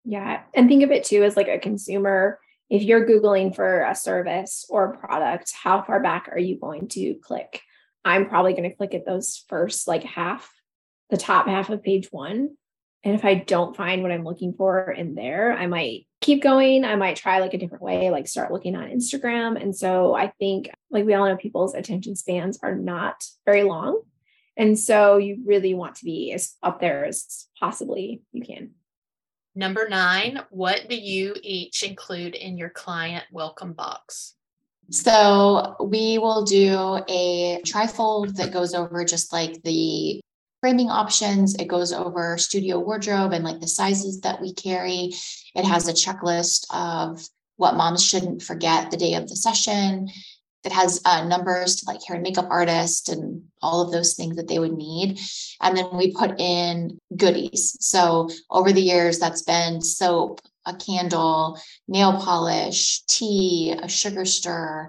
Yeah. 0.05 0.43
And 0.55 0.69
think 0.69 0.83
of 0.83 0.91
it 0.91 1.05
too 1.05 1.23
as 1.23 1.37
like 1.37 1.49
a 1.49 1.59
consumer. 1.59 2.39
If 2.71 2.83
you're 2.83 3.07
Googling 3.07 3.55
for 3.55 3.83
a 3.83 3.95
service 3.95 4.67
or 4.69 4.85
a 4.85 4.99
product, 4.99 5.53
how 5.55 5.83
far 5.83 6.01
back 6.01 6.29
are 6.33 6.39
you 6.39 6.59
going 6.59 6.89
to 6.89 7.15
click? 7.23 7.61
I'm 8.05 8.29
probably 8.29 8.53
going 8.53 8.69
to 8.69 8.77
click 8.77 8.95
at 8.95 9.07
those 9.07 9.45
first 9.49 9.87
like 9.89 10.03
half, 10.03 10.53
the 11.11 11.17
top 11.17 11.47
half 11.47 11.71
of 11.71 11.83
page 11.83 12.09
one. 12.11 12.57
And 13.03 13.15
if 13.15 13.25
I 13.25 13.35
don't 13.35 13.77
find 13.77 14.03
what 14.03 14.13
I'm 14.13 14.25
looking 14.25 14.55
for 14.55 14.91
in 14.91 15.15
there, 15.15 15.53
I 15.53 15.67
might 15.67 16.07
keep 16.23 16.43
going. 16.43 16.87
I 16.87 16.97
might 16.97 17.17
try 17.17 17.39
like 17.39 17.53
a 17.53 17.59
different 17.59 17.85
way, 17.85 18.11
like 18.11 18.27
start 18.27 18.51
looking 18.51 18.77
on 18.77 18.89
Instagram. 18.89 19.61
And 19.61 19.77
so 19.77 20.15
I 20.15 20.29
think, 20.39 20.71
like 20.91 21.05
we 21.05 21.13
all 21.13 21.29
know, 21.29 21.37
people's 21.37 21.75
attention 21.75 22.17
spans 22.17 22.59
are 22.63 22.75
not 22.75 23.23
very 23.45 23.63
long. 23.63 24.01
And 24.57 24.79
so 24.79 25.19
you 25.19 25.43
really 25.45 25.75
want 25.75 25.97
to 25.97 26.05
be 26.05 26.33
as 26.33 26.55
up 26.63 26.81
there 26.81 27.05
as 27.05 27.47
possibly 27.61 28.23
you 28.33 28.43
can. 28.43 28.71
Number 29.55 29.89
nine, 29.89 30.41
what 30.51 30.89
do 30.89 30.97
you 30.97 31.37
each 31.43 31.85
include 31.85 32.35
in 32.35 32.59
your 32.59 32.71
client 32.71 33.25
welcome 33.31 33.73
box? 33.73 34.35
So 34.91 35.77
we 35.81 36.19
will 36.19 36.45
do 36.45 37.01
a 37.09 37.63
trifold 37.63 38.35
that 38.37 38.53
goes 38.53 38.75
over 38.75 39.05
just 39.05 39.33
like 39.33 39.63
the 39.63 40.21
framing 40.61 40.91
options. 40.91 41.55
It 41.55 41.69
goes 41.69 41.93
over 41.93 42.37
studio 42.37 42.79
wardrobe 42.81 43.33
and 43.33 43.45
like 43.45 43.61
the 43.61 43.69
sizes 43.69 44.21
that 44.23 44.41
we 44.41 44.53
carry. 44.53 45.13
It 45.55 45.65
has 45.65 45.89
a 45.89 45.93
checklist 45.93 46.67
of 46.71 47.23
what 47.57 47.77
moms 47.77 48.05
shouldn't 48.05 48.43
forget 48.43 48.91
the 48.91 48.97
day 48.97 49.15
of 49.15 49.29
the 49.29 49.37
session. 49.37 50.09
It 50.65 50.73
has 50.73 51.01
uh, 51.05 51.25
numbers 51.27 51.77
to 51.77 51.87
like 51.87 52.03
hair 52.03 52.17
and 52.17 52.23
makeup 52.23 52.49
artist 52.51 53.09
and 53.09 53.43
all 53.61 53.83
of 53.83 53.93
those 53.93 54.15
things 54.15 54.37
that 54.37 54.49
they 54.49 54.59
would 54.59 54.73
need. 54.73 55.21
And 55.61 55.77
then 55.77 55.87
we 55.93 56.13
put 56.13 56.41
in 56.41 56.99
goodies. 57.17 57.77
So 57.81 58.29
over 58.51 58.73
the 58.73 58.81
years, 58.81 59.19
that's 59.19 59.43
been 59.43 59.81
soap, 59.83 60.41
a 60.67 60.75
candle, 60.75 61.61
nail 61.87 62.19
polish, 62.21 63.03
tea, 63.07 63.75
a 63.81 63.89
sugar 63.89 64.25
stir. 64.25 64.89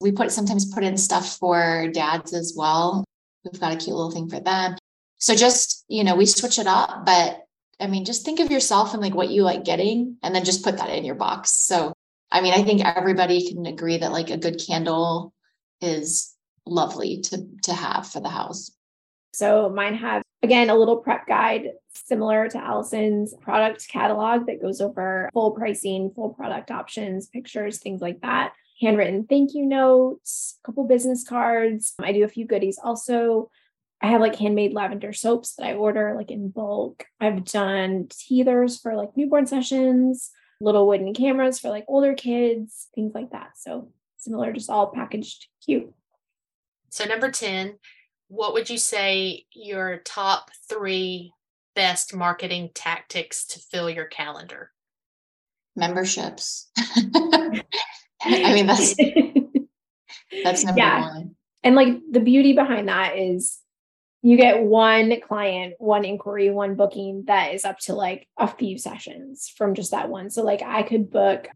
We 0.00 0.12
put 0.12 0.30
sometimes 0.32 0.72
put 0.72 0.84
in 0.84 0.96
stuff 0.98 1.38
for 1.38 1.88
dads 1.92 2.34
as 2.34 2.54
well. 2.56 3.04
We've 3.44 3.60
got 3.60 3.72
a 3.72 3.76
cute 3.76 3.96
little 3.96 4.10
thing 4.10 4.28
for 4.28 4.40
them. 4.40 4.76
So 5.18 5.34
just, 5.34 5.84
you 5.88 6.04
know, 6.04 6.14
we 6.14 6.26
switch 6.26 6.58
it 6.58 6.66
up, 6.66 7.06
but 7.06 7.42
I 7.80 7.86
mean, 7.86 8.04
just 8.04 8.24
think 8.24 8.40
of 8.40 8.50
yourself 8.50 8.92
and 8.92 9.02
like 9.02 9.14
what 9.14 9.30
you 9.30 9.42
like 9.42 9.64
getting 9.64 10.16
and 10.22 10.34
then 10.34 10.44
just 10.44 10.64
put 10.64 10.78
that 10.78 10.90
in 10.90 11.04
your 11.04 11.14
box. 11.14 11.52
So, 11.52 11.92
I 12.30 12.40
mean, 12.40 12.54
I 12.54 12.62
think 12.62 12.84
everybody 12.84 13.48
can 13.48 13.66
agree 13.66 13.98
that 13.98 14.12
like 14.12 14.30
a 14.30 14.36
good 14.36 14.60
candle 14.64 15.32
is 15.80 16.34
lovely 16.66 17.20
to 17.20 17.46
to 17.62 17.72
have 17.72 18.08
for 18.08 18.20
the 18.20 18.28
house. 18.28 18.72
So 19.32 19.68
mine 19.68 19.94
have 19.94 20.22
again 20.42 20.70
a 20.70 20.74
little 20.74 20.96
prep 20.96 21.26
guide 21.26 21.70
similar 21.94 22.48
to 22.48 22.58
Allison's 22.58 23.34
product 23.40 23.88
catalog 23.88 24.46
that 24.46 24.60
goes 24.60 24.80
over 24.80 25.30
full 25.32 25.52
pricing, 25.52 26.10
full 26.14 26.30
product 26.30 26.70
options, 26.70 27.28
pictures, 27.28 27.78
things 27.78 28.00
like 28.00 28.20
that. 28.22 28.52
Handwritten 28.80 29.26
thank 29.26 29.54
you 29.54 29.64
notes, 29.64 30.58
a 30.62 30.66
couple 30.66 30.86
business 30.86 31.24
cards. 31.26 31.94
I 32.00 32.12
do 32.12 32.24
a 32.24 32.28
few 32.28 32.46
goodies 32.46 32.78
also. 32.82 33.50
I 34.02 34.08
have 34.08 34.20
like 34.20 34.36
handmade 34.36 34.74
lavender 34.74 35.14
soaps 35.14 35.54
that 35.54 35.66
I 35.66 35.74
order 35.74 36.14
like 36.14 36.30
in 36.30 36.50
bulk. 36.50 37.06
I've 37.18 37.44
done 37.44 38.08
teethers 38.08 38.80
for 38.80 38.94
like 38.94 39.16
newborn 39.16 39.46
sessions, 39.46 40.30
little 40.60 40.86
wooden 40.86 41.14
cameras 41.14 41.58
for 41.58 41.68
like 41.68 41.84
older 41.88 42.14
kids, 42.14 42.88
things 42.94 43.14
like 43.14 43.30
that. 43.30 43.52
So 43.56 43.90
similar, 44.16 44.52
just 44.52 44.70
all 44.70 44.88
packaged 44.88 45.46
cute. 45.64 45.92
So 46.90 47.04
number 47.04 47.30
10, 47.30 47.78
what 48.28 48.54
would 48.54 48.70
you 48.70 48.78
say 48.78 49.44
your 49.52 49.98
top 49.98 50.50
three 50.68 51.32
best 51.74 52.14
marketing 52.14 52.70
tactics 52.74 53.46
to 53.46 53.60
fill 53.60 53.90
your 53.90 54.06
calendar? 54.06 54.70
Memberships. 55.76 56.70
I 56.78 58.54
mean, 58.54 58.66
that's 58.66 58.96
that's 60.44 60.64
number 60.64 60.80
yeah. 60.80 61.00
one. 61.02 61.36
And 61.62 61.74
like 61.74 61.98
the 62.10 62.20
beauty 62.20 62.54
behind 62.54 62.88
that 62.88 63.18
is 63.18 63.58
you 64.22 64.36
get 64.36 64.62
one 64.62 65.20
client, 65.20 65.74
one 65.78 66.04
inquiry, 66.04 66.50
one 66.50 66.74
booking 66.74 67.24
that 67.26 67.54
is 67.54 67.64
up 67.64 67.78
to 67.80 67.94
like 67.94 68.26
a 68.38 68.48
few 68.48 68.78
sessions 68.78 69.52
from 69.56 69.74
just 69.74 69.90
that 69.90 70.08
one. 70.08 70.30
So 70.30 70.42
like 70.42 70.62
I 70.62 70.82
could 70.82 71.10
book, 71.10 71.48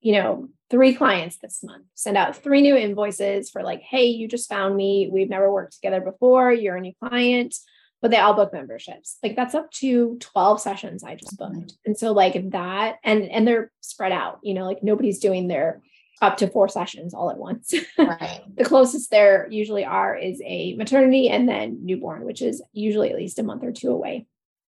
you 0.00 0.14
know, 0.14 0.48
three 0.70 0.94
clients 0.94 1.38
this 1.38 1.62
month, 1.62 1.84
send 1.94 2.16
out 2.16 2.36
three 2.36 2.62
new 2.62 2.76
invoices 2.76 3.50
for 3.50 3.62
like, 3.62 3.80
hey, 3.80 4.06
you 4.06 4.28
just 4.28 4.48
found 4.48 4.76
me. 4.76 5.08
We've 5.12 5.28
never 5.28 5.52
worked 5.52 5.74
together 5.74 6.00
before. 6.00 6.52
You're 6.52 6.76
a 6.76 6.80
new 6.80 6.94
client, 7.02 7.54
but 8.00 8.10
they 8.10 8.18
all 8.18 8.34
book 8.34 8.52
memberships. 8.52 9.18
Like 9.22 9.36
that's 9.36 9.54
up 9.54 9.70
to 9.72 10.16
12 10.20 10.60
sessions 10.60 11.04
I 11.04 11.16
just 11.16 11.36
booked. 11.36 11.74
And 11.84 11.96
so 11.96 12.12
like 12.12 12.50
that, 12.50 12.96
and 13.04 13.24
and 13.24 13.46
they're 13.46 13.70
spread 13.80 14.12
out, 14.12 14.40
you 14.42 14.54
know, 14.54 14.64
like 14.64 14.82
nobody's 14.82 15.18
doing 15.18 15.48
their 15.48 15.82
up 16.22 16.36
to 16.38 16.48
four 16.48 16.68
sessions 16.68 17.14
all 17.14 17.30
at 17.30 17.38
once. 17.38 17.74
Right. 17.98 18.42
the 18.54 18.64
closest 18.64 19.10
there 19.10 19.46
usually 19.50 19.84
are 19.84 20.16
is 20.16 20.40
a 20.44 20.74
maternity 20.74 21.28
and 21.28 21.48
then 21.48 21.80
newborn, 21.82 22.24
which 22.24 22.42
is 22.42 22.62
usually 22.72 23.10
at 23.10 23.16
least 23.16 23.38
a 23.38 23.42
month 23.42 23.64
or 23.64 23.72
two 23.72 23.90
away. 23.90 24.26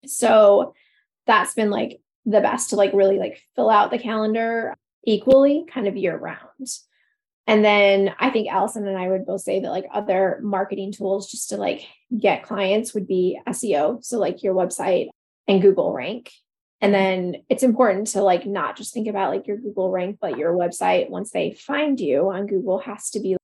So 0.05 0.73
that's 1.25 1.53
been 1.53 1.69
like 1.69 2.01
the 2.25 2.41
best 2.41 2.71
to 2.71 2.75
like 2.75 2.93
really 2.93 3.17
like 3.17 3.41
fill 3.55 3.69
out 3.69 3.91
the 3.91 3.99
calendar 3.99 4.75
equally 5.05 5.65
kind 5.71 5.87
of 5.87 5.97
year 5.97 6.17
round. 6.17 6.67
And 7.47 7.63
then 7.63 8.15
I 8.19 8.31
think 8.31 8.49
Allison 8.49 8.87
and 8.87 8.97
I 8.97 9.07
would 9.07 9.25
both 9.25 9.41
say 9.41 9.59
that 9.59 9.69
like 9.69 9.85
other 9.93 10.39
marketing 10.41 10.91
tools 10.91 11.29
just 11.29 11.49
to 11.49 11.57
like 11.57 11.85
get 12.17 12.43
clients 12.43 12.93
would 12.93 13.07
be 13.07 13.39
SEO. 13.47 14.03
So 14.03 14.17
like 14.17 14.41
your 14.41 14.55
website 14.55 15.09
and 15.47 15.61
Google 15.61 15.93
rank. 15.93 16.31
And 16.85 16.93
then 16.93 17.37
it's 17.49 17.63
important 17.63 18.05
to 18.09 18.21
like 18.21 18.45
not 18.45 18.77
just 18.77 18.93
think 18.93 19.07
about 19.07 19.31
like 19.31 19.47
your 19.47 19.57
Google 19.57 19.89
rank, 19.89 20.19
but 20.21 20.37
your 20.37 20.53
website 20.53 21.09
once 21.09 21.31
they 21.31 21.53
find 21.53 21.99
you 21.99 22.29
on 22.29 22.45
Google 22.45 22.77
has 22.77 23.09
to 23.09 23.19
be 23.19 23.37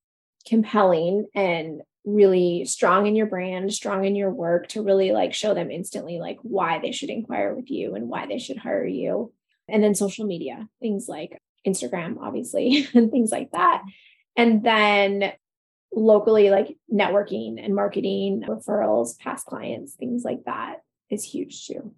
compelling 0.47 1.25
and 1.33 1.81
really 2.05 2.65
strong 2.65 3.07
in 3.07 3.15
your 3.15 3.25
brand, 3.25 3.73
strong 3.73 4.05
in 4.05 4.15
your 4.15 4.29
work 4.29 4.67
to 4.67 4.83
really 4.83 5.11
like 5.11 5.33
show 5.33 5.55
them 5.55 5.71
instantly 5.71 6.19
like 6.19 6.37
why 6.43 6.77
they 6.77 6.91
should 6.91 7.09
inquire 7.09 7.55
with 7.55 7.71
you 7.71 7.95
and 7.95 8.09
why 8.09 8.27
they 8.27 8.37
should 8.37 8.57
hire 8.57 8.85
you. 8.85 9.33
And 9.67 9.83
then 9.83 9.95
social 9.95 10.27
media, 10.27 10.69
things 10.79 11.07
like 11.09 11.41
Instagram, 11.65 12.17
obviously, 12.21 12.87
and 12.93 13.09
things 13.09 13.31
like 13.31 13.49
that. 13.53 13.81
And 14.37 14.63
then 14.63 15.33
locally, 15.91 16.51
like 16.51 16.77
networking 16.93 17.55
and 17.59 17.73
marketing, 17.73 18.43
referrals, 18.47 19.17
past 19.17 19.47
clients, 19.47 19.95
things 19.95 20.23
like 20.23 20.43
that 20.45 20.81
is 21.09 21.23
huge 21.23 21.65
too. 21.65 21.95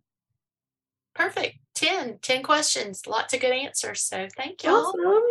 Perfect. 1.15 1.57
10, 1.75 2.19
10 2.21 2.43
questions, 2.43 3.07
lots 3.07 3.33
of 3.33 3.41
good 3.41 3.51
answers. 3.51 4.01
So 4.01 4.27
thank 4.37 4.63
y'all. 4.63 4.93
Awesome. 4.95 5.23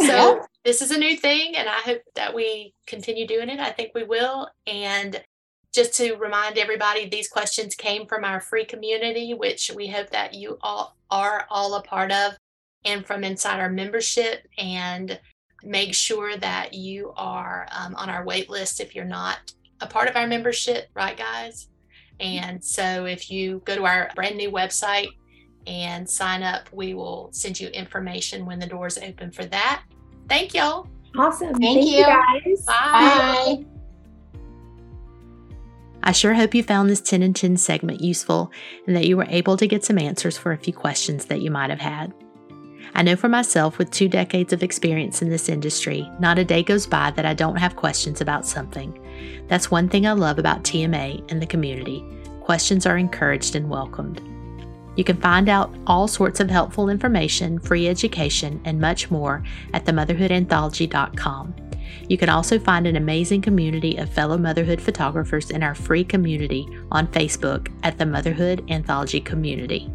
So 0.00 0.40
this 0.64 0.82
is 0.82 0.90
a 0.90 0.98
new 0.98 1.16
thing, 1.16 1.56
and 1.56 1.68
I 1.68 1.80
hope 1.80 2.02
that 2.14 2.34
we 2.34 2.74
continue 2.86 3.26
doing 3.26 3.48
it. 3.48 3.60
I 3.60 3.70
think 3.70 3.92
we 3.94 4.04
will. 4.04 4.48
And 4.66 5.22
just 5.72 5.94
to 5.94 6.14
remind 6.16 6.58
everybody, 6.58 7.08
these 7.08 7.28
questions 7.28 7.74
came 7.74 8.06
from 8.06 8.24
our 8.24 8.40
free 8.40 8.64
community, 8.64 9.34
which 9.34 9.70
we 9.74 9.88
hope 9.88 10.10
that 10.10 10.34
you 10.34 10.58
all 10.62 10.96
are 11.10 11.46
all 11.48 11.74
a 11.74 11.82
part 11.82 12.12
of 12.12 12.32
and 12.84 13.06
from 13.06 13.24
inside 13.24 13.60
our 13.60 13.70
membership 13.70 14.46
and 14.58 15.18
make 15.62 15.94
sure 15.94 16.36
that 16.36 16.74
you 16.74 17.12
are 17.16 17.66
um, 17.72 17.94
on 17.96 18.10
our 18.10 18.24
wait 18.24 18.50
list 18.50 18.80
if 18.80 18.94
you're 18.94 19.04
not 19.04 19.52
a 19.80 19.86
part 19.86 20.08
of 20.08 20.16
our 20.16 20.26
membership, 20.26 20.88
right, 20.94 21.16
guys? 21.16 21.68
And 22.20 22.62
so 22.62 23.06
if 23.06 23.30
you 23.30 23.62
go 23.64 23.74
to 23.74 23.84
our 23.84 24.10
brand 24.14 24.36
new 24.36 24.50
website 24.50 25.08
and 25.66 26.08
sign 26.08 26.42
up, 26.42 26.68
we 26.72 26.94
will 26.94 27.28
send 27.32 27.58
you 27.58 27.68
information 27.68 28.46
when 28.46 28.58
the 28.58 28.66
doors 28.66 28.98
open 28.98 29.30
for 29.30 29.44
that. 29.46 29.82
Thank 30.28 30.54
y'all. 30.54 30.88
Awesome. 31.16 31.54
Thank, 31.54 31.62
Thank 31.62 31.86
you. 31.86 31.98
you. 31.98 32.04
guys. 32.04 32.64
Bye. 32.66 32.74
Bye. 33.62 33.64
I 36.06 36.12
sure 36.12 36.34
hope 36.34 36.54
you 36.54 36.62
found 36.62 36.90
this 36.90 37.00
10 37.00 37.22
in 37.22 37.32
10 37.32 37.56
segment 37.56 38.02
useful 38.02 38.52
and 38.86 38.94
that 38.94 39.06
you 39.06 39.16
were 39.16 39.26
able 39.30 39.56
to 39.56 39.66
get 39.66 39.84
some 39.84 39.98
answers 39.98 40.36
for 40.36 40.52
a 40.52 40.58
few 40.58 40.72
questions 40.72 41.24
that 41.26 41.40
you 41.40 41.50
might 41.50 41.70
have 41.70 41.80
had. 41.80 42.12
I 42.94 43.02
know 43.02 43.16
for 43.16 43.28
myself, 43.28 43.78
with 43.78 43.90
two 43.90 44.08
decades 44.08 44.52
of 44.52 44.62
experience 44.62 45.22
in 45.22 45.30
this 45.30 45.48
industry, 45.48 46.08
not 46.20 46.38
a 46.38 46.44
day 46.44 46.62
goes 46.62 46.86
by 46.86 47.10
that 47.12 47.24
I 47.24 47.34
don't 47.34 47.56
have 47.56 47.74
questions 47.74 48.20
about 48.20 48.46
something. 48.46 49.00
That's 49.48 49.70
one 49.70 49.88
thing 49.88 50.06
I 50.06 50.12
love 50.12 50.38
about 50.38 50.62
TMA 50.62 51.24
and 51.30 51.40
the 51.40 51.46
community. 51.46 52.04
Questions 52.42 52.86
are 52.86 52.98
encouraged 52.98 53.56
and 53.56 53.70
welcomed. 53.70 54.20
You 54.96 55.04
can 55.04 55.16
find 55.20 55.48
out 55.48 55.74
all 55.86 56.06
sorts 56.06 56.40
of 56.40 56.50
helpful 56.50 56.88
information, 56.88 57.58
free 57.58 57.88
education, 57.88 58.60
and 58.64 58.80
much 58.80 59.10
more 59.10 59.42
at 59.72 59.84
themotherhoodanthology.com. 59.84 61.54
You 62.08 62.18
can 62.18 62.28
also 62.28 62.58
find 62.58 62.86
an 62.86 62.96
amazing 62.96 63.42
community 63.42 63.96
of 63.96 64.10
fellow 64.10 64.36
motherhood 64.36 64.80
photographers 64.80 65.50
in 65.50 65.62
our 65.62 65.74
free 65.74 66.04
community 66.04 66.68
on 66.90 67.06
Facebook 67.08 67.72
at 67.82 67.98
the 67.98 68.06
Motherhood 68.06 68.64
Anthology 68.70 69.20
Community. 69.20 69.90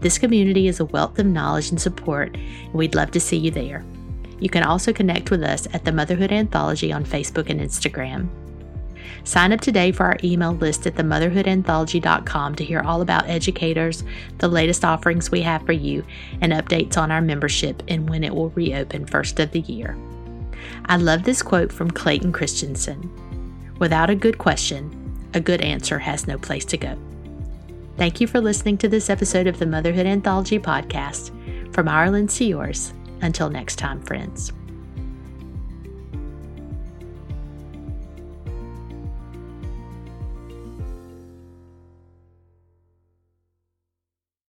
This 0.00 0.18
community 0.18 0.68
is 0.68 0.80
a 0.80 0.86
wealth 0.86 1.18
of 1.18 1.26
knowledge 1.26 1.70
and 1.70 1.80
support, 1.80 2.34
and 2.34 2.72
we'd 2.72 2.94
love 2.94 3.10
to 3.12 3.20
see 3.20 3.36
you 3.36 3.50
there. 3.50 3.84
You 4.38 4.48
can 4.48 4.62
also 4.62 4.92
connect 4.92 5.30
with 5.30 5.42
us 5.42 5.68
at 5.74 5.84
the 5.84 5.92
Motherhood 5.92 6.32
Anthology 6.32 6.92
on 6.92 7.04
Facebook 7.04 7.50
and 7.50 7.60
Instagram. 7.60 8.28
Sign 9.24 9.52
up 9.52 9.60
today 9.60 9.92
for 9.92 10.06
our 10.06 10.16
email 10.24 10.52
list 10.52 10.86
at 10.86 10.94
themotherhoodanthology.com 10.94 12.54
to 12.54 12.64
hear 12.64 12.80
all 12.80 13.02
about 13.02 13.28
educators, 13.28 14.04
the 14.38 14.48
latest 14.48 14.84
offerings 14.84 15.30
we 15.30 15.42
have 15.42 15.64
for 15.66 15.72
you, 15.72 16.04
and 16.40 16.52
updates 16.52 16.96
on 16.96 17.10
our 17.10 17.20
membership 17.20 17.82
and 17.88 18.08
when 18.08 18.24
it 18.24 18.34
will 18.34 18.50
reopen 18.50 19.06
first 19.06 19.38
of 19.40 19.50
the 19.52 19.60
year. 19.60 19.96
I 20.86 20.96
love 20.96 21.24
this 21.24 21.42
quote 21.42 21.72
from 21.72 21.90
Clayton 21.90 22.32
Christensen 22.32 23.10
Without 23.78 24.10
a 24.10 24.14
good 24.14 24.38
question, 24.38 25.28
a 25.32 25.40
good 25.40 25.62
answer 25.62 25.98
has 25.98 26.26
no 26.26 26.36
place 26.36 26.64
to 26.66 26.76
go. 26.76 26.98
Thank 27.96 28.20
you 28.20 28.26
for 28.26 28.40
listening 28.40 28.78
to 28.78 28.88
this 28.88 29.10
episode 29.10 29.46
of 29.46 29.58
the 29.58 29.66
Motherhood 29.66 30.06
Anthology 30.06 30.58
podcast. 30.58 31.30
From 31.74 31.88
Ireland 31.88 32.30
to 32.30 32.44
yours. 32.44 32.92
Until 33.20 33.50
next 33.50 33.76
time, 33.76 34.02
friends. 34.02 34.52